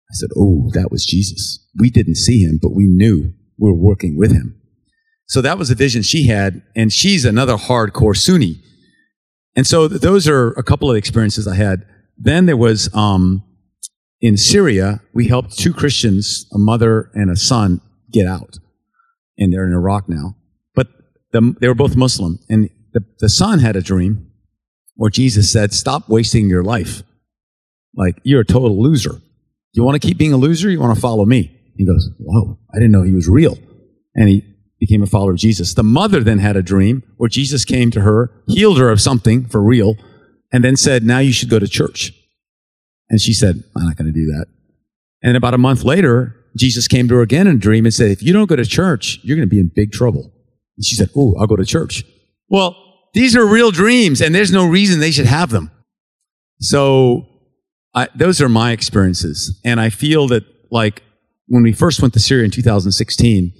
[0.10, 1.66] I said, Oh, that was Jesus.
[1.78, 4.60] We didn't see him, but we knew we were working with him.
[5.28, 6.64] So that was a vision she had.
[6.76, 8.62] And she's another hardcore Sunni.
[9.56, 11.86] And so th- those are a couple of experiences I had.
[12.18, 13.44] Then there was, um,
[14.22, 17.82] in Syria, we helped two Christians, a mother and a son,
[18.12, 18.58] get out.
[19.38, 20.36] And they're in Iraq now.
[20.76, 20.88] But
[21.32, 22.40] the, they were both Muslim.
[22.50, 24.32] And the, the son had a dream
[24.96, 27.04] where Jesus said, Stop wasting your life.
[27.96, 29.22] Like, you're a total loser.
[29.74, 30.70] You want to keep being a loser?
[30.70, 31.56] You want to follow me?
[31.76, 33.58] He goes, Whoa, I didn't know he was real.
[34.16, 34.44] And he
[34.80, 35.74] became a follower of Jesus.
[35.74, 39.46] The mother then had a dream where Jesus came to her, healed her of something
[39.46, 39.96] for real,
[40.52, 42.14] and then said, Now you should go to church.
[43.10, 44.48] And she said, I'm not going to do that.
[45.24, 48.12] And about a month later, Jesus came to her again in a dream and said,
[48.12, 50.32] If you don't go to church, you're going to be in big trouble.
[50.78, 52.04] And she said, Oh, I'll go to church.
[52.50, 52.76] Well,
[53.14, 55.72] these are real dreams, and there's no reason they should have them.
[56.60, 57.28] So
[57.94, 59.60] I, those are my experiences.
[59.66, 61.02] And I feel that, like,
[61.48, 63.52] when we first went to Syria in 2016,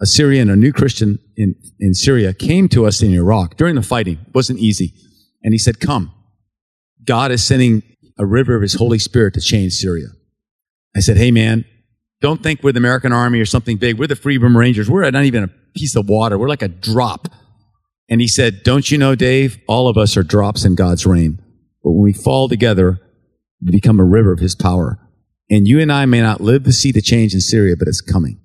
[0.00, 3.82] a Syrian, a new Christian in, in Syria, came to us in Iraq during the
[3.82, 4.18] fighting.
[4.26, 4.92] It wasn't easy.
[5.42, 6.12] And he said, Come.
[7.04, 7.82] God is sending
[8.18, 10.08] a river of his Holy Spirit to change Syria.
[10.94, 11.64] I said, Hey, man,
[12.20, 13.98] don't think we're the American Army or something big.
[13.98, 14.90] We're the Free Burma Rangers.
[14.90, 16.38] We're not even a piece of water.
[16.38, 17.28] We're like a drop.
[18.08, 19.58] And he said, Don't you know, Dave?
[19.68, 21.42] All of us are drops in God's rain.
[21.82, 22.98] But when we fall together,
[23.64, 24.98] we become a river of his power.
[25.50, 28.00] And you and I may not live to see the change in Syria, but it's
[28.00, 28.40] coming.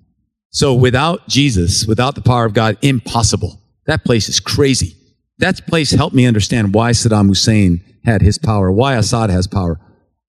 [0.50, 3.60] So without Jesus, without the power of God, impossible.
[3.86, 4.96] That place is crazy.
[5.38, 9.80] That place helped me understand why Saddam Hussein had his power, why Assad has power.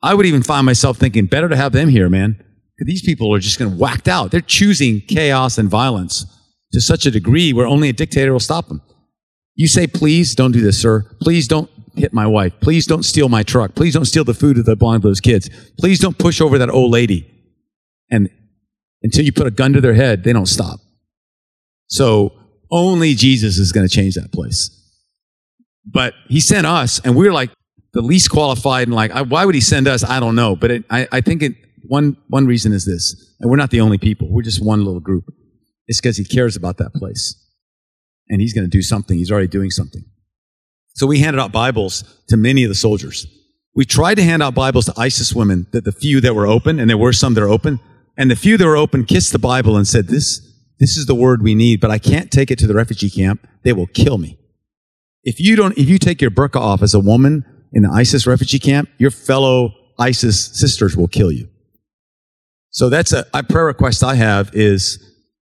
[0.02, 2.44] I would even find myself thinking, better to have them here, man.
[2.86, 4.32] These people are just going to whacked out.
[4.32, 6.26] They're choosing chaos and violence
[6.72, 8.82] to such a degree where only a dictator will stop them.
[9.56, 11.06] You say, please don't do this, sir.
[11.22, 12.54] Please don't hit my wife.
[12.60, 13.76] Please don't steal my truck.
[13.76, 15.50] Please don't steal the food that belong to those kids.
[15.78, 17.30] Please don't push over that old lady.
[18.10, 18.30] And
[19.04, 20.80] until you put a gun to their head, they don't stop.
[21.88, 22.34] So
[22.72, 24.72] only Jesus is going to change that place.
[25.86, 27.52] But he sent us, and we're like
[27.94, 28.88] the least qualified.
[28.88, 30.04] And like, why would he send us?
[30.04, 30.56] I don't know.
[30.56, 31.54] But it, I, I think it,
[31.88, 34.28] one, one reason is this, and we're not the only people.
[34.30, 35.26] We're just one little group.
[35.88, 37.40] It's because he cares about that place.
[38.30, 39.18] And he's going to do something.
[39.18, 40.04] He's already doing something.
[40.96, 43.28] So we handed out Bibles to many of the soldiers.
[43.76, 46.80] We tried to hand out Bibles to ISIS women, that the few that were open,
[46.80, 47.80] and there were some that are open,
[48.18, 50.40] and the few that were open kissed the Bible and said, this,
[50.80, 53.48] this is the word we need, but I can't take it to the refugee camp.
[53.64, 54.38] They will kill me.
[55.24, 58.28] If you don't, if you take your burqa off as a woman in the ISIS
[58.28, 61.50] refugee camp, your fellow ISIS sisters will kill you.
[62.74, 65.00] So that's a, a prayer request I have is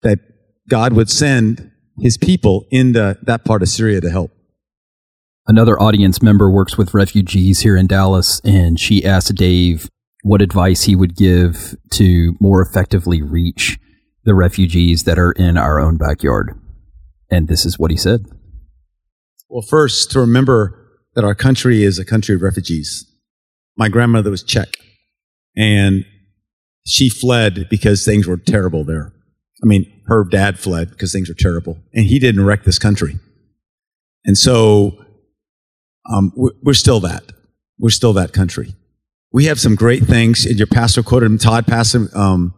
[0.03, 0.19] that
[0.69, 4.32] God would send his people into that part of Syria to help.
[5.47, 9.89] Another audience member works with refugees here in Dallas, and she asked Dave
[10.24, 13.78] what advice he would give to more effectively reach
[14.26, 16.57] the refugees that are in our own backyard.
[17.30, 18.26] And this is what he said.
[19.49, 20.80] Well, first, to remember
[21.15, 23.05] that our country is a country of refugees.
[23.78, 24.69] My grandmother was Czech,
[25.55, 26.05] and
[26.86, 29.13] she fled because things were terrible there.
[29.63, 33.19] I mean, her dad fled because things were terrible, and he didn't wreck this country.
[34.25, 34.97] And so
[36.11, 37.31] um, we're still that.
[37.79, 38.73] We're still that country.
[39.31, 40.45] We have some great things.
[40.45, 42.53] And your pastor quoted him, Todd Pastor, um,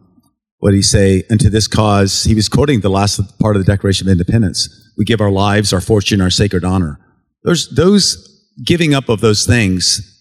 [0.58, 1.22] what did he say?
[1.30, 4.92] And to this cause, he was quoting the last part of the Declaration of Independence.
[4.98, 6.98] We give our lives, our fortune, our sacred honor.
[7.44, 10.15] Those giving up of those things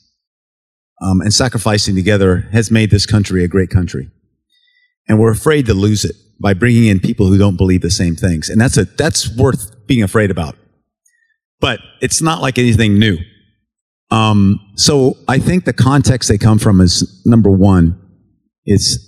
[1.02, 4.10] um, and sacrificing together has made this country a great country.
[5.08, 8.16] And we're afraid to lose it by bringing in people who don't believe the same
[8.16, 8.50] things.
[8.50, 10.56] And that's a, that's worth being afraid about
[11.60, 13.18] but it's not like anything new.
[14.12, 18.00] Um, so I think the context they come from is number one,
[18.66, 19.00] is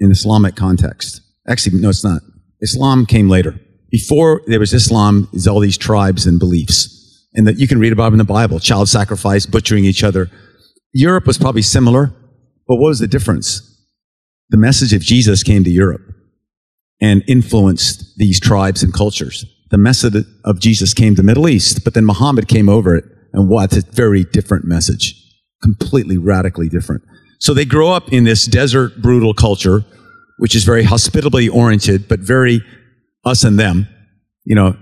[0.00, 1.22] an Islamic context.
[1.48, 2.20] Actually, no, it's not.
[2.60, 3.58] Islam came later.
[3.90, 6.94] Before there was Islam, is all these tribes and beliefs.
[7.34, 10.30] And that you can read about in the Bible, child sacrifice, butchering each other.
[10.92, 12.06] Europe was probably similar,
[12.66, 13.64] but what was the difference?
[14.50, 16.02] The message of Jesus came to Europe
[17.00, 21.84] and influenced these tribes and cultures the message of Jesus came to the Middle East,
[21.84, 23.76] but then Muhammad came over it, and what?
[23.76, 25.14] A very different message.
[25.62, 27.02] Completely radically different.
[27.38, 29.84] So they grow up in this desert, brutal culture,
[30.38, 32.62] which is very hospitably oriented, but very
[33.24, 33.88] us and them.
[34.44, 34.76] You know,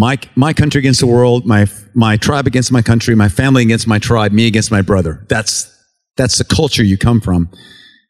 [0.00, 3.86] my, my country against the world, my, my tribe against my country, my family against
[3.86, 5.26] my tribe, me against my brother.
[5.28, 5.70] That's,
[6.16, 7.50] that's the culture you come from.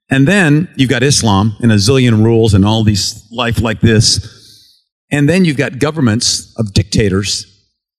[0.09, 4.85] And then you've got Islam and a zillion rules and all these life like this.
[5.11, 7.45] And then you've got governments of dictators.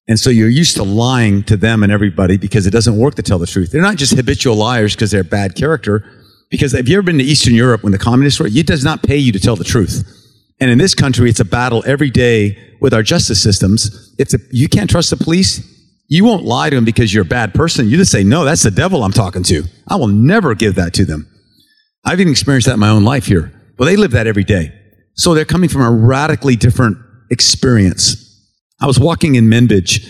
[0.08, 3.22] And so you're used to lying to them and everybody because it doesn't work to
[3.22, 3.74] tell the truth.
[3.74, 6.06] They're not just habitual liars because they're bad character.
[6.50, 8.48] Because have you ever been to Eastern Europe when the communists were?
[8.48, 10.21] It does not pay you to tell the truth.
[10.62, 14.14] And in this country, it's a battle every day with our justice systems.
[14.18, 15.68] If the, you can't trust the police,
[16.08, 17.90] you won't lie to them because you're a bad person.
[17.90, 19.64] You just say, no, that's the devil I'm talking to.
[19.88, 21.28] I will never give that to them.
[22.06, 23.52] I've even experienced that in my own life here.
[23.78, 24.72] But they live that every day.
[25.16, 26.98] So they're coming from a radically different
[27.32, 28.28] experience.
[28.80, 30.08] I was walking in Manbij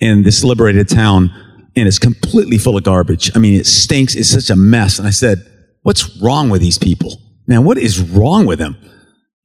[0.00, 1.30] in this liberated town
[1.76, 3.30] and it's completely full of garbage.
[3.34, 4.14] I mean, it stinks.
[4.14, 4.98] It's such a mess.
[4.98, 5.38] And I said,
[5.82, 7.20] what's wrong with these people?
[7.46, 8.76] Man, what is wrong with them?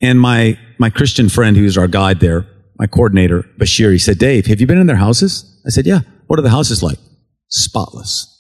[0.01, 2.45] And my, my Christian friend who's our guide there,
[2.77, 5.61] my coordinator, Bashir, he said, Dave, have you been in their houses?
[5.65, 6.01] I said, yeah.
[6.27, 6.99] What are the houses like?
[7.49, 8.33] Spotless.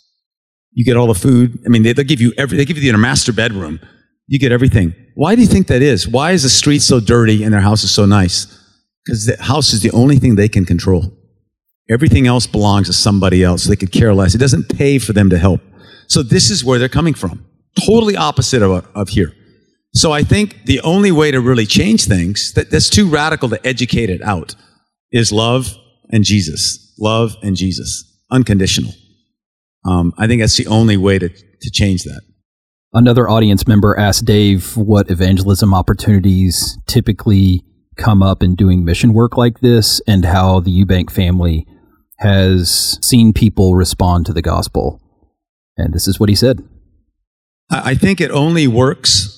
[0.73, 1.59] You get all the food.
[1.65, 3.79] I mean, they, will give you every, they give you the master bedroom.
[4.27, 4.93] You get everything.
[5.15, 6.07] Why do you think that is?
[6.07, 8.45] Why is the street so dirty and their house is so nice?
[9.03, 11.11] Because the house is the only thing they can control.
[11.89, 13.63] Everything else belongs to somebody else.
[13.63, 14.35] They could care less.
[14.35, 15.61] It doesn't pay for them to help.
[16.07, 17.45] So this is where they're coming from.
[17.85, 19.33] Totally opposite of, of here.
[19.97, 23.65] So I think the only way to really change things, that, that's too radical to
[23.65, 24.53] educate it out,
[25.11, 25.75] is love
[26.11, 26.93] and Jesus.
[26.99, 28.03] Love and Jesus.
[28.29, 28.93] Unconditional.
[29.85, 32.21] Um, I think that's the only way to, to change that.
[32.93, 37.63] Another audience member asked Dave what evangelism opportunities typically
[37.97, 41.65] come up in doing mission work like this and how the Eubank family
[42.19, 45.01] has seen people respond to the gospel.
[45.75, 46.63] And this is what he said.
[47.71, 49.36] I think it only works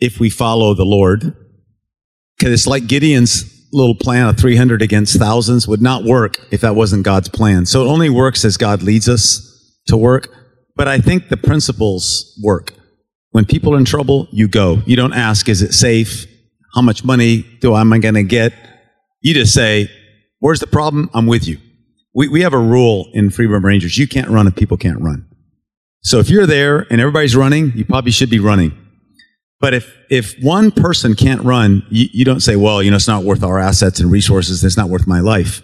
[0.00, 1.36] if we follow the Lord.
[2.38, 6.74] Because it's like Gideon's little plan of 300 against thousands would not work if that
[6.74, 7.66] wasn't God's plan.
[7.66, 9.46] So it only works as God leads us
[9.86, 10.28] to work.
[10.76, 12.72] But I think the principles work.
[13.32, 14.82] When people are in trouble, you go.
[14.86, 16.26] You don't ask, is it safe?
[16.74, 18.52] How much money do I, am I going to get?
[19.20, 19.88] You just say,
[20.38, 21.10] where's the problem?
[21.14, 21.58] I'm with you.
[22.14, 25.00] We, we have a rule in Free Burma Rangers you can't run if people can't
[25.00, 25.26] run.
[26.02, 28.72] So if you're there and everybody's running, you probably should be running.
[29.60, 33.06] But if, if one person can't run, you, you don't say, well, you know, it's
[33.06, 34.64] not worth our assets and resources.
[34.64, 35.62] It's not worth my life.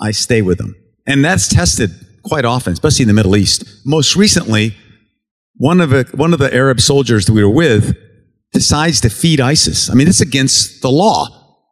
[0.00, 0.76] I stay with them.
[1.06, 1.90] And that's tested
[2.22, 3.64] quite often, especially in the Middle East.
[3.84, 4.74] Most recently,
[5.56, 7.96] one of the, one of the Arab soldiers that we were with
[8.52, 9.90] decides to feed ISIS.
[9.90, 11.26] I mean, it's against the law.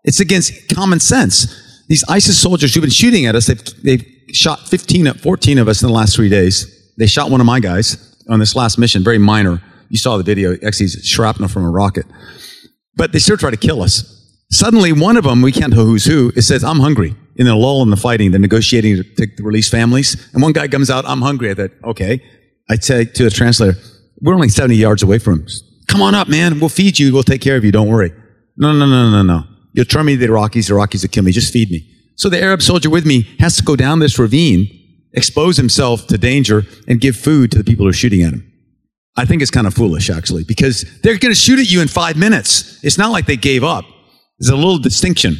[0.04, 1.84] It's against common sense.
[1.88, 5.82] These ISIS soldiers who've been shooting at us, they've, they've shot 15, 14 of us
[5.82, 6.92] in the last three days.
[6.98, 9.62] They shot one of my guys on this last mission, very minor.
[9.94, 10.54] You saw the video.
[10.54, 12.04] Actually, it's shrapnel from a rocket.
[12.96, 14.10] But they still try to kill us.
[14.50, 17.14] Suddenly, one of them, we can't tell who's who, it says, I'm hungry.
[17.36, 20.16] In the lull in the fighting, they're negotiating to, to release families.
[20.34, 21.52] And one guy comes out, I'm hungry.
[21.52, 22.20] I thought, okay.
[22.68, 23.78] I say to the translator,
[24.20, 25.46] we're only 70 yards away from him.
[25.86, 26.58] Come on up, man.
[26.58, 27.12] We'll feed you.
[27.12, 27.70] We'll take care of you.
[27.70, 28.12] Don't worry.
[28.56, 29.44] No, no, no, no, no.
[29.74, 30.66] You'll turn me to the Iraqis.
[30.66, 31.30] The Iraqis will kill me.
[31.30, 31.88] Just feed me.
[32.16, 34.66] So the Arab soldier with me has to go down this ravine,
[35.12, 38.50] expose himself to danger, and give food to the people who are shooting at him.
[39.16, 41.88] I think it's kind of foolish, actually, because they're going to shoot at you in
[41.88, 42.82] five minutes.
[42.82, 43.84] It's not like they gave up.
[44.38, 45.36] There's a little distinction.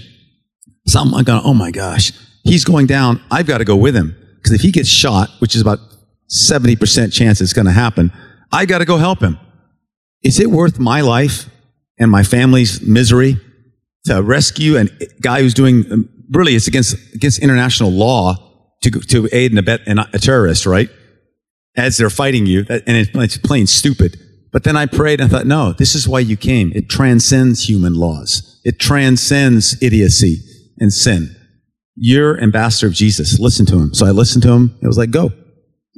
[0.86, 2.12] So I'm going, oh my gosh,
[2.44, 3.20] he's going down.
[3.30, 4.16] I've got to go with him.
[4.36, 5.78] Because if he gets shot, which is about
[6.30, 8.12] 70% chance it's going to happen,
[8.52, 9.38] I got to go help him.
[10.22, 11.48] Is it worth my life
[11.98, 13.38] and my family's misery
[14.04, 14.86] to rescue a
[15.20, 18.36] guy who's doing, um, really, it's against, against international law
[18.82, 20.90] to, to aid and abet a terrorist, right?
[21.76, 24.20] As they're fighting you, and it's plain stupid.
[24.52, 26.70] But then I prayed and I thought, no, this is why you came.
[26.76, 28.60] It transcends human laws.
[28.64, 30.38] It transcends idiocy
[30.78, 31.34] and sin.
[31.96, 33.40] You're ambassador of Jesus.
[33.40, 33.92] Listen to him.
[33.92, 34.78] So I listened to him.
[34.80, 35.32] It was like, go.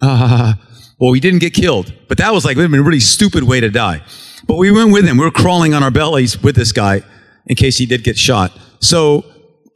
[0.02, 0.58] Ah,
[0.98, 4.02] well, we didn't get killed, but that was like, a really stupid way to die.
[4.46, 5.18] But we went with him.
[5.18, 7.02] We were crawling on our bellies with this guy
[7.46, 8.58] in case he did get shot.
[8.80, 9.24] So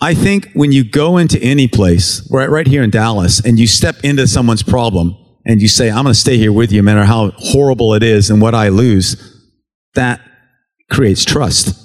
[0.00, 3.66] I think when you go into any place, right, right here in Dallas, and you
[3.66, 5.16] step into someone's problem
[5.46, 8.02] and you say, I'm going to stay here with you, no matter how horrible it
[8.02, 9.16] is and what I lose,
[9.94, 10.20] that
[10.90, 11.76] creates trust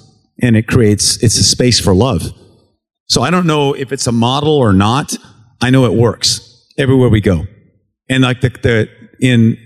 [0.42, 2.22] and it creates, it's a space for love.
[3.08, 5.16] So I don't know if it's a model or not.
[5.62, 7.46] I know it works everywhere we go.
[8.08, 8.88] And like the, the
[9.20, 9.56] in,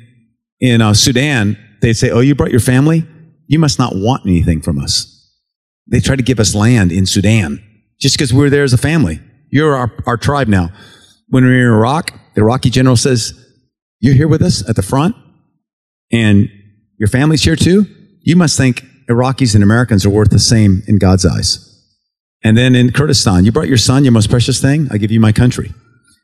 [0.61, 3.07] in uh, Sudan, they say, Oh, you brought your family?
[3.47, 5.16] You must not want anything from us.
[5.88, 7.64] They try to give us land in Sudan
[7.99, 9.20] just because we're there as a family.
[9.51, 10.70] You're our, our tribe now.
[11.28, 13.39] When we're in Iraq, the Iraqi general says,
[14.01, 15.14] You're here with us at the front,
[16.11, 16.48] and
[16.98, 17.86] your family's here too?
[18.22, 21.66] You must think Iraqis and Americans are worth the same in God's eyes.
[22.42, 24.88] And then in Kurdistan, you brought your son, your most precious thing.
[24.90, 25.72] I give you my country.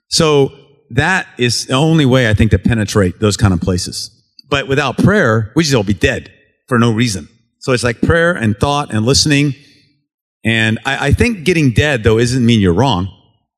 [0.09, 0.53] So
[0.91, 4.11] that is the only way I think to penetrate those kind of places.
[4.49, 6.33] But without prayer, we just all be dead
[6.68, 7.29] for no reason.
[7.59, 9.55] So it's like prayer and thought and listening.
[10.45, 13.09] And I, I think getting dead, though, isn't mean you're wrong.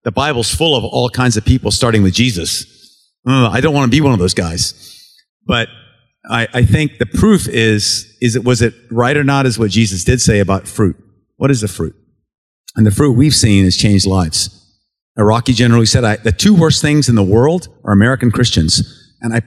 [0.04, 2.77] The Bible's full of all kinds of people, starting with Jesus.
[3.26, 4.94] Uh, I don't want to be one of those guys.
[5.46, 5.68] But
[6.28, 9.70] I, I think the proof is, is it, was it right or not is what
[9.70, 10.96] Jesus did say about fruit.
[11.36, 11.94] What is the fruit?
[12.76, 14.54] And the fruit we've seen has changed lives.
[15.16, 19.16] Iraqi general said, the two worst things in the world are American Christians.
[19.20, 19.42] And I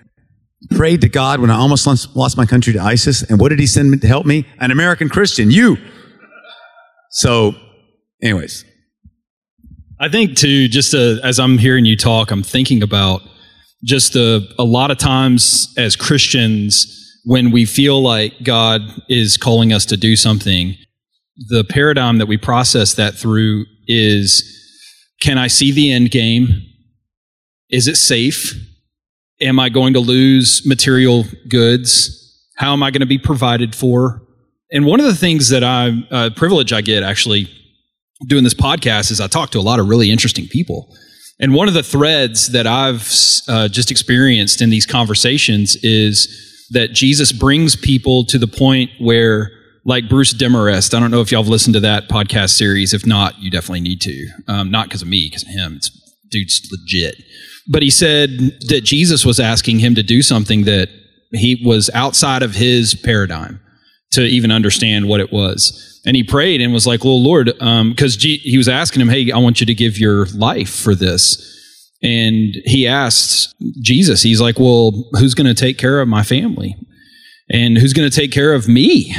[0.76, 3.24] prayed to God when I almost lost my country to ISIS.
[3.24, 4.46] And what did he send me to help me?
[4.60, 5.78] An American Christian, you.
[7.12, 7.56] So,
[8.22, 8.66] anyways.
[10.00, 13.22] I think too, just as I'm hearing you talk, I'm thinking about
[13.84, 19.74] just a, a lot of times as Christians, when we feel like God is calling
[19.74, 20.76] us to do something,
[21.50, 24.58] the paradigm that we process that through is
[25.22, 26.64] can I see the end game?
[27.70, 28.54] Is it safe?
[29.40, 32.18] Am I going to lose material goods?
[32.58, 34.22] How am I going to be provided for?
[34.72, 37.50] And one of the things that I, uh, privilege I get actually
[38.28, 40.96] doing this podcast is I talk to a lot of really interesting people.
[41.42, 43.12] And one of the threads that I've
[43.48, 49.52] uh, just experienced in these conversations is that Jesus brings people to the point where
[49.84, 50.94] like Bruce Demarest.
[50.94, 52.94] I don't know if y'all have listened to that podcast series.
[52.94, 54.28] If not, you definitely need to.
[54.48, 55.74] Um, not because of me, because of him.
[55.78, 55.90] It's
[56.30, 57.16] dude's legit.
[57.68, 58.30] But he said
[58.70, 60.90] that Jesus was asking him to do something that
[61.32, 63.60] he was outside of his paradigm
[64.12, 65.91] to even understand what it was.
[66.06, 69.10] And he prayed and was like, "Well, Lord," because um, G- he was asking him,
[69.10, 71.48] "Hey, I want you to give your life for this."
[72.04, 76.76] And he asked Jesus, he's like, "Well, who's going to take care of my family?"
[77.52, 79.14] And who's going to take care of me?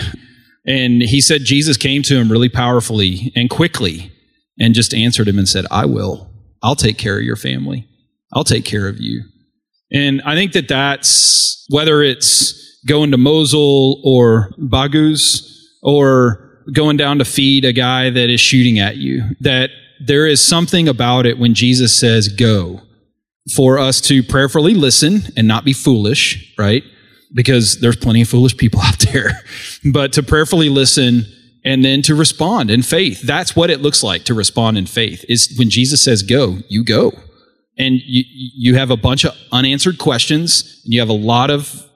[0.67, 4.11] And he said Jesus came to him really powerfully and quickly
[4.59, 6.31] and just answered him and said, I will.
[6.63, 7.87] I'll take care of your family.
[8.33, 9.25] I'll take care of you.
[9.93, 15.47] And I think that that's whether it's going to Mosul or Baghouz
[15.83, 16.42] or
[16.73, 20.89] going down to feed a guy that is shooting at you, that there is something
[20.89, 22.81] about it when Jesus says go
[23.55, 26.85] for us to prayerfully listen and not be foolish, right?
[27.35, 29.43] Because there's plenty of foolish people out there,
[29.93, 31.25] but to prayerfully listen
[31.65, 33.23] and then to respond in faith.
[33.23, 36.85] That's what it looks like to respond in faith is when Jesus says go, you
[36.85, 37.13] go.
[37.79, 41.89] And you, you have a bunch of unanswered questions and you have a lot of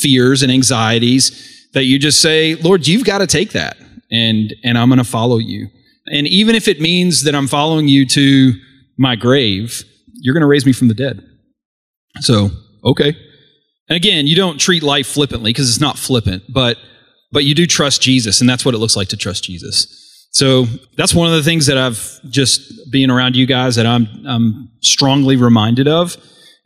[0.00, 3.76] fears and anxieties that you just say, Lord, you've got to take that
[4.10, 5.68] and, and I'm going to follow you.
[6.06, 8.52] And even if it means that I'm following you to
[8.96, 9.84] my grave,
[10.14, 11.22] you're going to raise me from the dead.
[12.20, 12.50] So,
[12.84, 13.16] okay.
[13.88, 16.76] And again, you don't treat life flippantly because it's not flippant, but
[17.30, 20.26] but you do trust Jesus, and that's what it looks like to trust Jesus.
[20.30, 20.64] So
[20.96, 24.70] that's one of the things that I've just being around you guys that I'm I'm
[24.82, 26.16] strongly reminded of,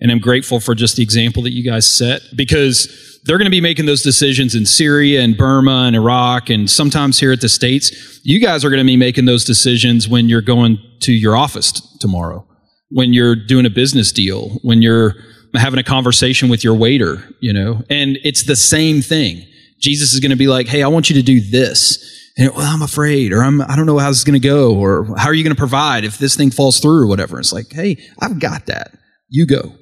[0.02, 3.52] and I'm grateful for just the example that you guys set because they're going to
[3.52, 7.48] be making those decisions in Syria and Burma and Iraq and sometimes here at the
[7.48, 8.20] States.
[8.24, 11.70] You guys are going to be making those decisions when you're going to your office
[11.70, 12.44] t- tomorrow,
[12.88, 15.14] when you're doing a business deal, when you're
[15.54, 19.46] having a conversation with your waiter, you know, and it's the same thing.
[19.80, 22.08] Jesus is going to be like, Hey, I want you to do this.
[22.36, 24.74] And well, I'm afraid, or I'm, I don't know how this is going to go,
[24.74, 27.38] or how are you going to provide if this thing falls through or whatever.
[27.38, 28.98] It's like, Hey, I've got that.
[29.28, 29.76] You go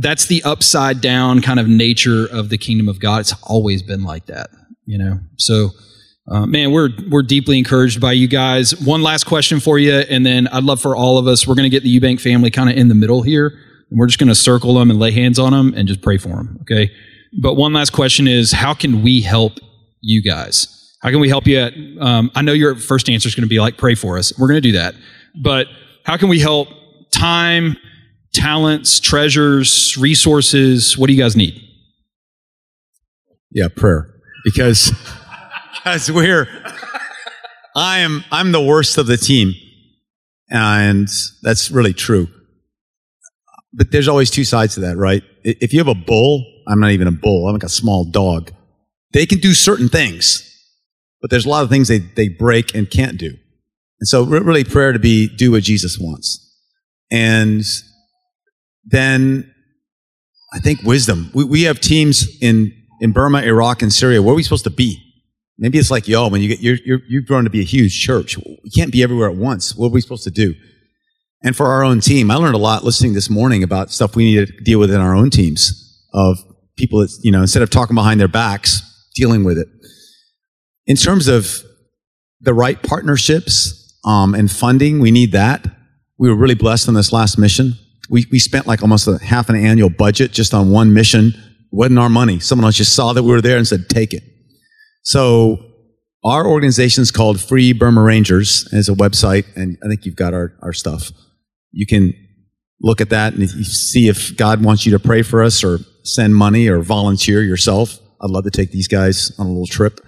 [0.00, 3.20] that's the upside down kind of nature of the kingdom of God.
[3.20, 4.50] It's always been like that,
[4.86, 5.20] you know.
[5.36, 5.70] So,
[6.30, 8.78] uh, man, we're we're deeply encouraged by you guys.
[8.80, 11.46] One last question for you, and then I'd love for all of us.
[11.46, 13.48] We're going to get the Eubank family kind of in the middle here,
[13.90, 16.18] and we're just going to circle them and lay hands on them and just pray
[16.18, 16.58] for them.
[16.62, 16.90] Okay.
[17.42, 19.58] But one last question is, how can we help
[20.00, 20.74] you guys?
[21.02, 21.58] How can we help you?
[21.58, 24.36] At, um, I know your first answer is going to be like, pray for us.
[24.38, 24.94] We're going to do that,
[25.42, 25.66] but
[26.04, 26.68] how can we help?
[27.10, 27.76] Time
[28.32, 30.96] talents, treasures, resources?
[30.96, 31.62] What do you guys need?
[33.50, 34.14] Yeah, prayer.
[34.44, 34.92] Because,
[35.74, 36.48] because we're,
[37.74, 39.54] I am, I'm the worst of the team.
[40.50, 41.08] And
[41.42, 42.28] that's really true.
[43.72, 45.22] But there's always two sides to that, right?
[45.44, 48.52] If you have a bull, I'm not even a bull, I'm like a small dog.
[49.12, 50.44] They can do certain things,
[51.20, 53.34] but there's a lot of things they, they break and can't do.
[54.00, 56.44] And so really prayer to be, do what Jesus wants.
[57.10, 57.64] And
[58.90, 59.52] then
[60.52, 61.30] I think wisdom.
[61.34, 64.22] We, we have teams in, in Burma, Iraq, and Syria.
[64.22, 65.04] Where are we supposed to be?
[65.58, 67.98] Maybe it's like y'all when you get, you're, you're, you've grown to be a huge
[68.00, 68.36] church.
[68.38, 69.74] We can't be everywhere at once.
[69.74, 70.54] What are we supposed to do?
[71.42, 74.24] And for our own team, I learned a lot listening this morning about stuff we
[74.24, 76.38] need to deal with in our own teams of
[76.76, 78.82] people that, you know, instead of talking behind their backs,
[79.14, 79.68] dealing with it.
[80.86, 81.62] In terms of
[82.40, 85.66] the right partnerships um, and funding, we need that.
[86.18, 87.74] We were really blessed on this last mission
[88.08, 91.26] we, we spent like almost a half an annual budget just on one mission.
[91.28, 91.34] It
[91.70, 92.40] wasn't our money.
[92.40, 94.22] Someone else just saw that we were there and said, take it.
[95.02, 95.58] So
[96.24, 100.34] our organization is called Free Burma Rangers as a website, and I think you've got
[100.34, 101.10] our, our stuff.
[101.70, 102.12] You can
[102.80, 106.34] look at that and see if God wants you to pray for us or send
[106.34, 107.98] money or volunteer yourself.
[108.20, 110.00] I'd love to take these guys on a little trip.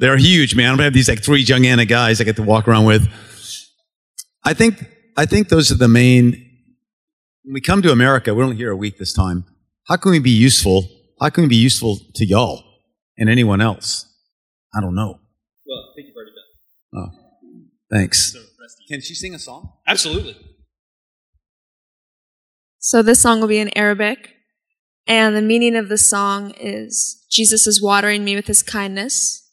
[0.00, 0.70] They're huge, man.
[0.70, 3.08] I'm gonna have these like three Jungana guys I get to walk around with.
[4.44, 4.84] I think,
[5.16, 6.51] I think those are the main
[7.44, 9.44] when we come to America, we're only here a week this time.
[9.88, 10.88] How can we be useful?
[11.20, 12.62] How can we be useful to y'all
[13.18, 14.06] and anyone else?
[14.74, 15.18] I don't know.
[15.66, 16.94] Well, I think you've already done.
[16.94, 17.08] Oh,
[17.90, 18.36] thanks.
[18.88, 19.72] Can she sing a song?
[19.86, 20.36] Absolutely.
[22.78, 24.34] So this song will be in Arabic,
[25.06, 29.50] and the meaning of the song is Jesus is watering me with his kindness.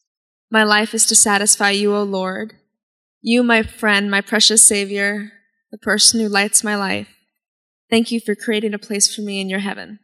[0.52, 2.54] My life is to satisfy you, O Lord.
[3.22, 5.32] You, my friend, my precious Savior,
[5.72, 7.08] the person who lights my life.
[7.90, 10.00] Thank you for creating a place for me in your heaven.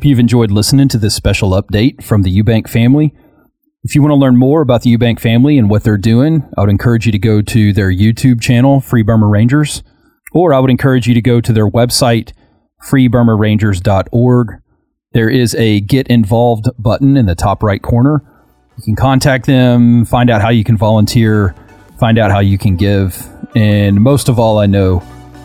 [0.00, 3.12] Hope you've enjoyed listening to this special update from the Eubank family.
[3.82, 6.62] If you want to learn more about the Eubank family and what they're doing, I
[6.62, 9.82] would encourage you to go to their YouTube channel, Free Burma Rangers,
[10.32, 12.32] or I would encourage you to go to their website,
[12.88, 14.62] freeburmarangers.org.
[15.12, 18.22] There is a Get Involved button in the top right corner.
[18.78, 21.54] You can contact them, find out how you can volunteer,
[21.98, 23.22] find out how you can give,
[23.54, 25.02] and most of all, I know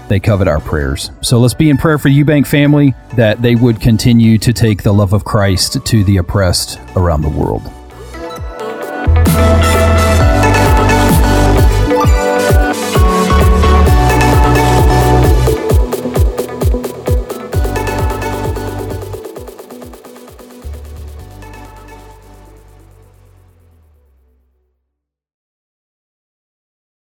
[0.07, 1.11] they covet our prayers.
[1.21, 4.83] So let's be in prayer for the Eubank family that they would continue to take
[4.83, 7.63] the love of Christ to the oppressed around the world.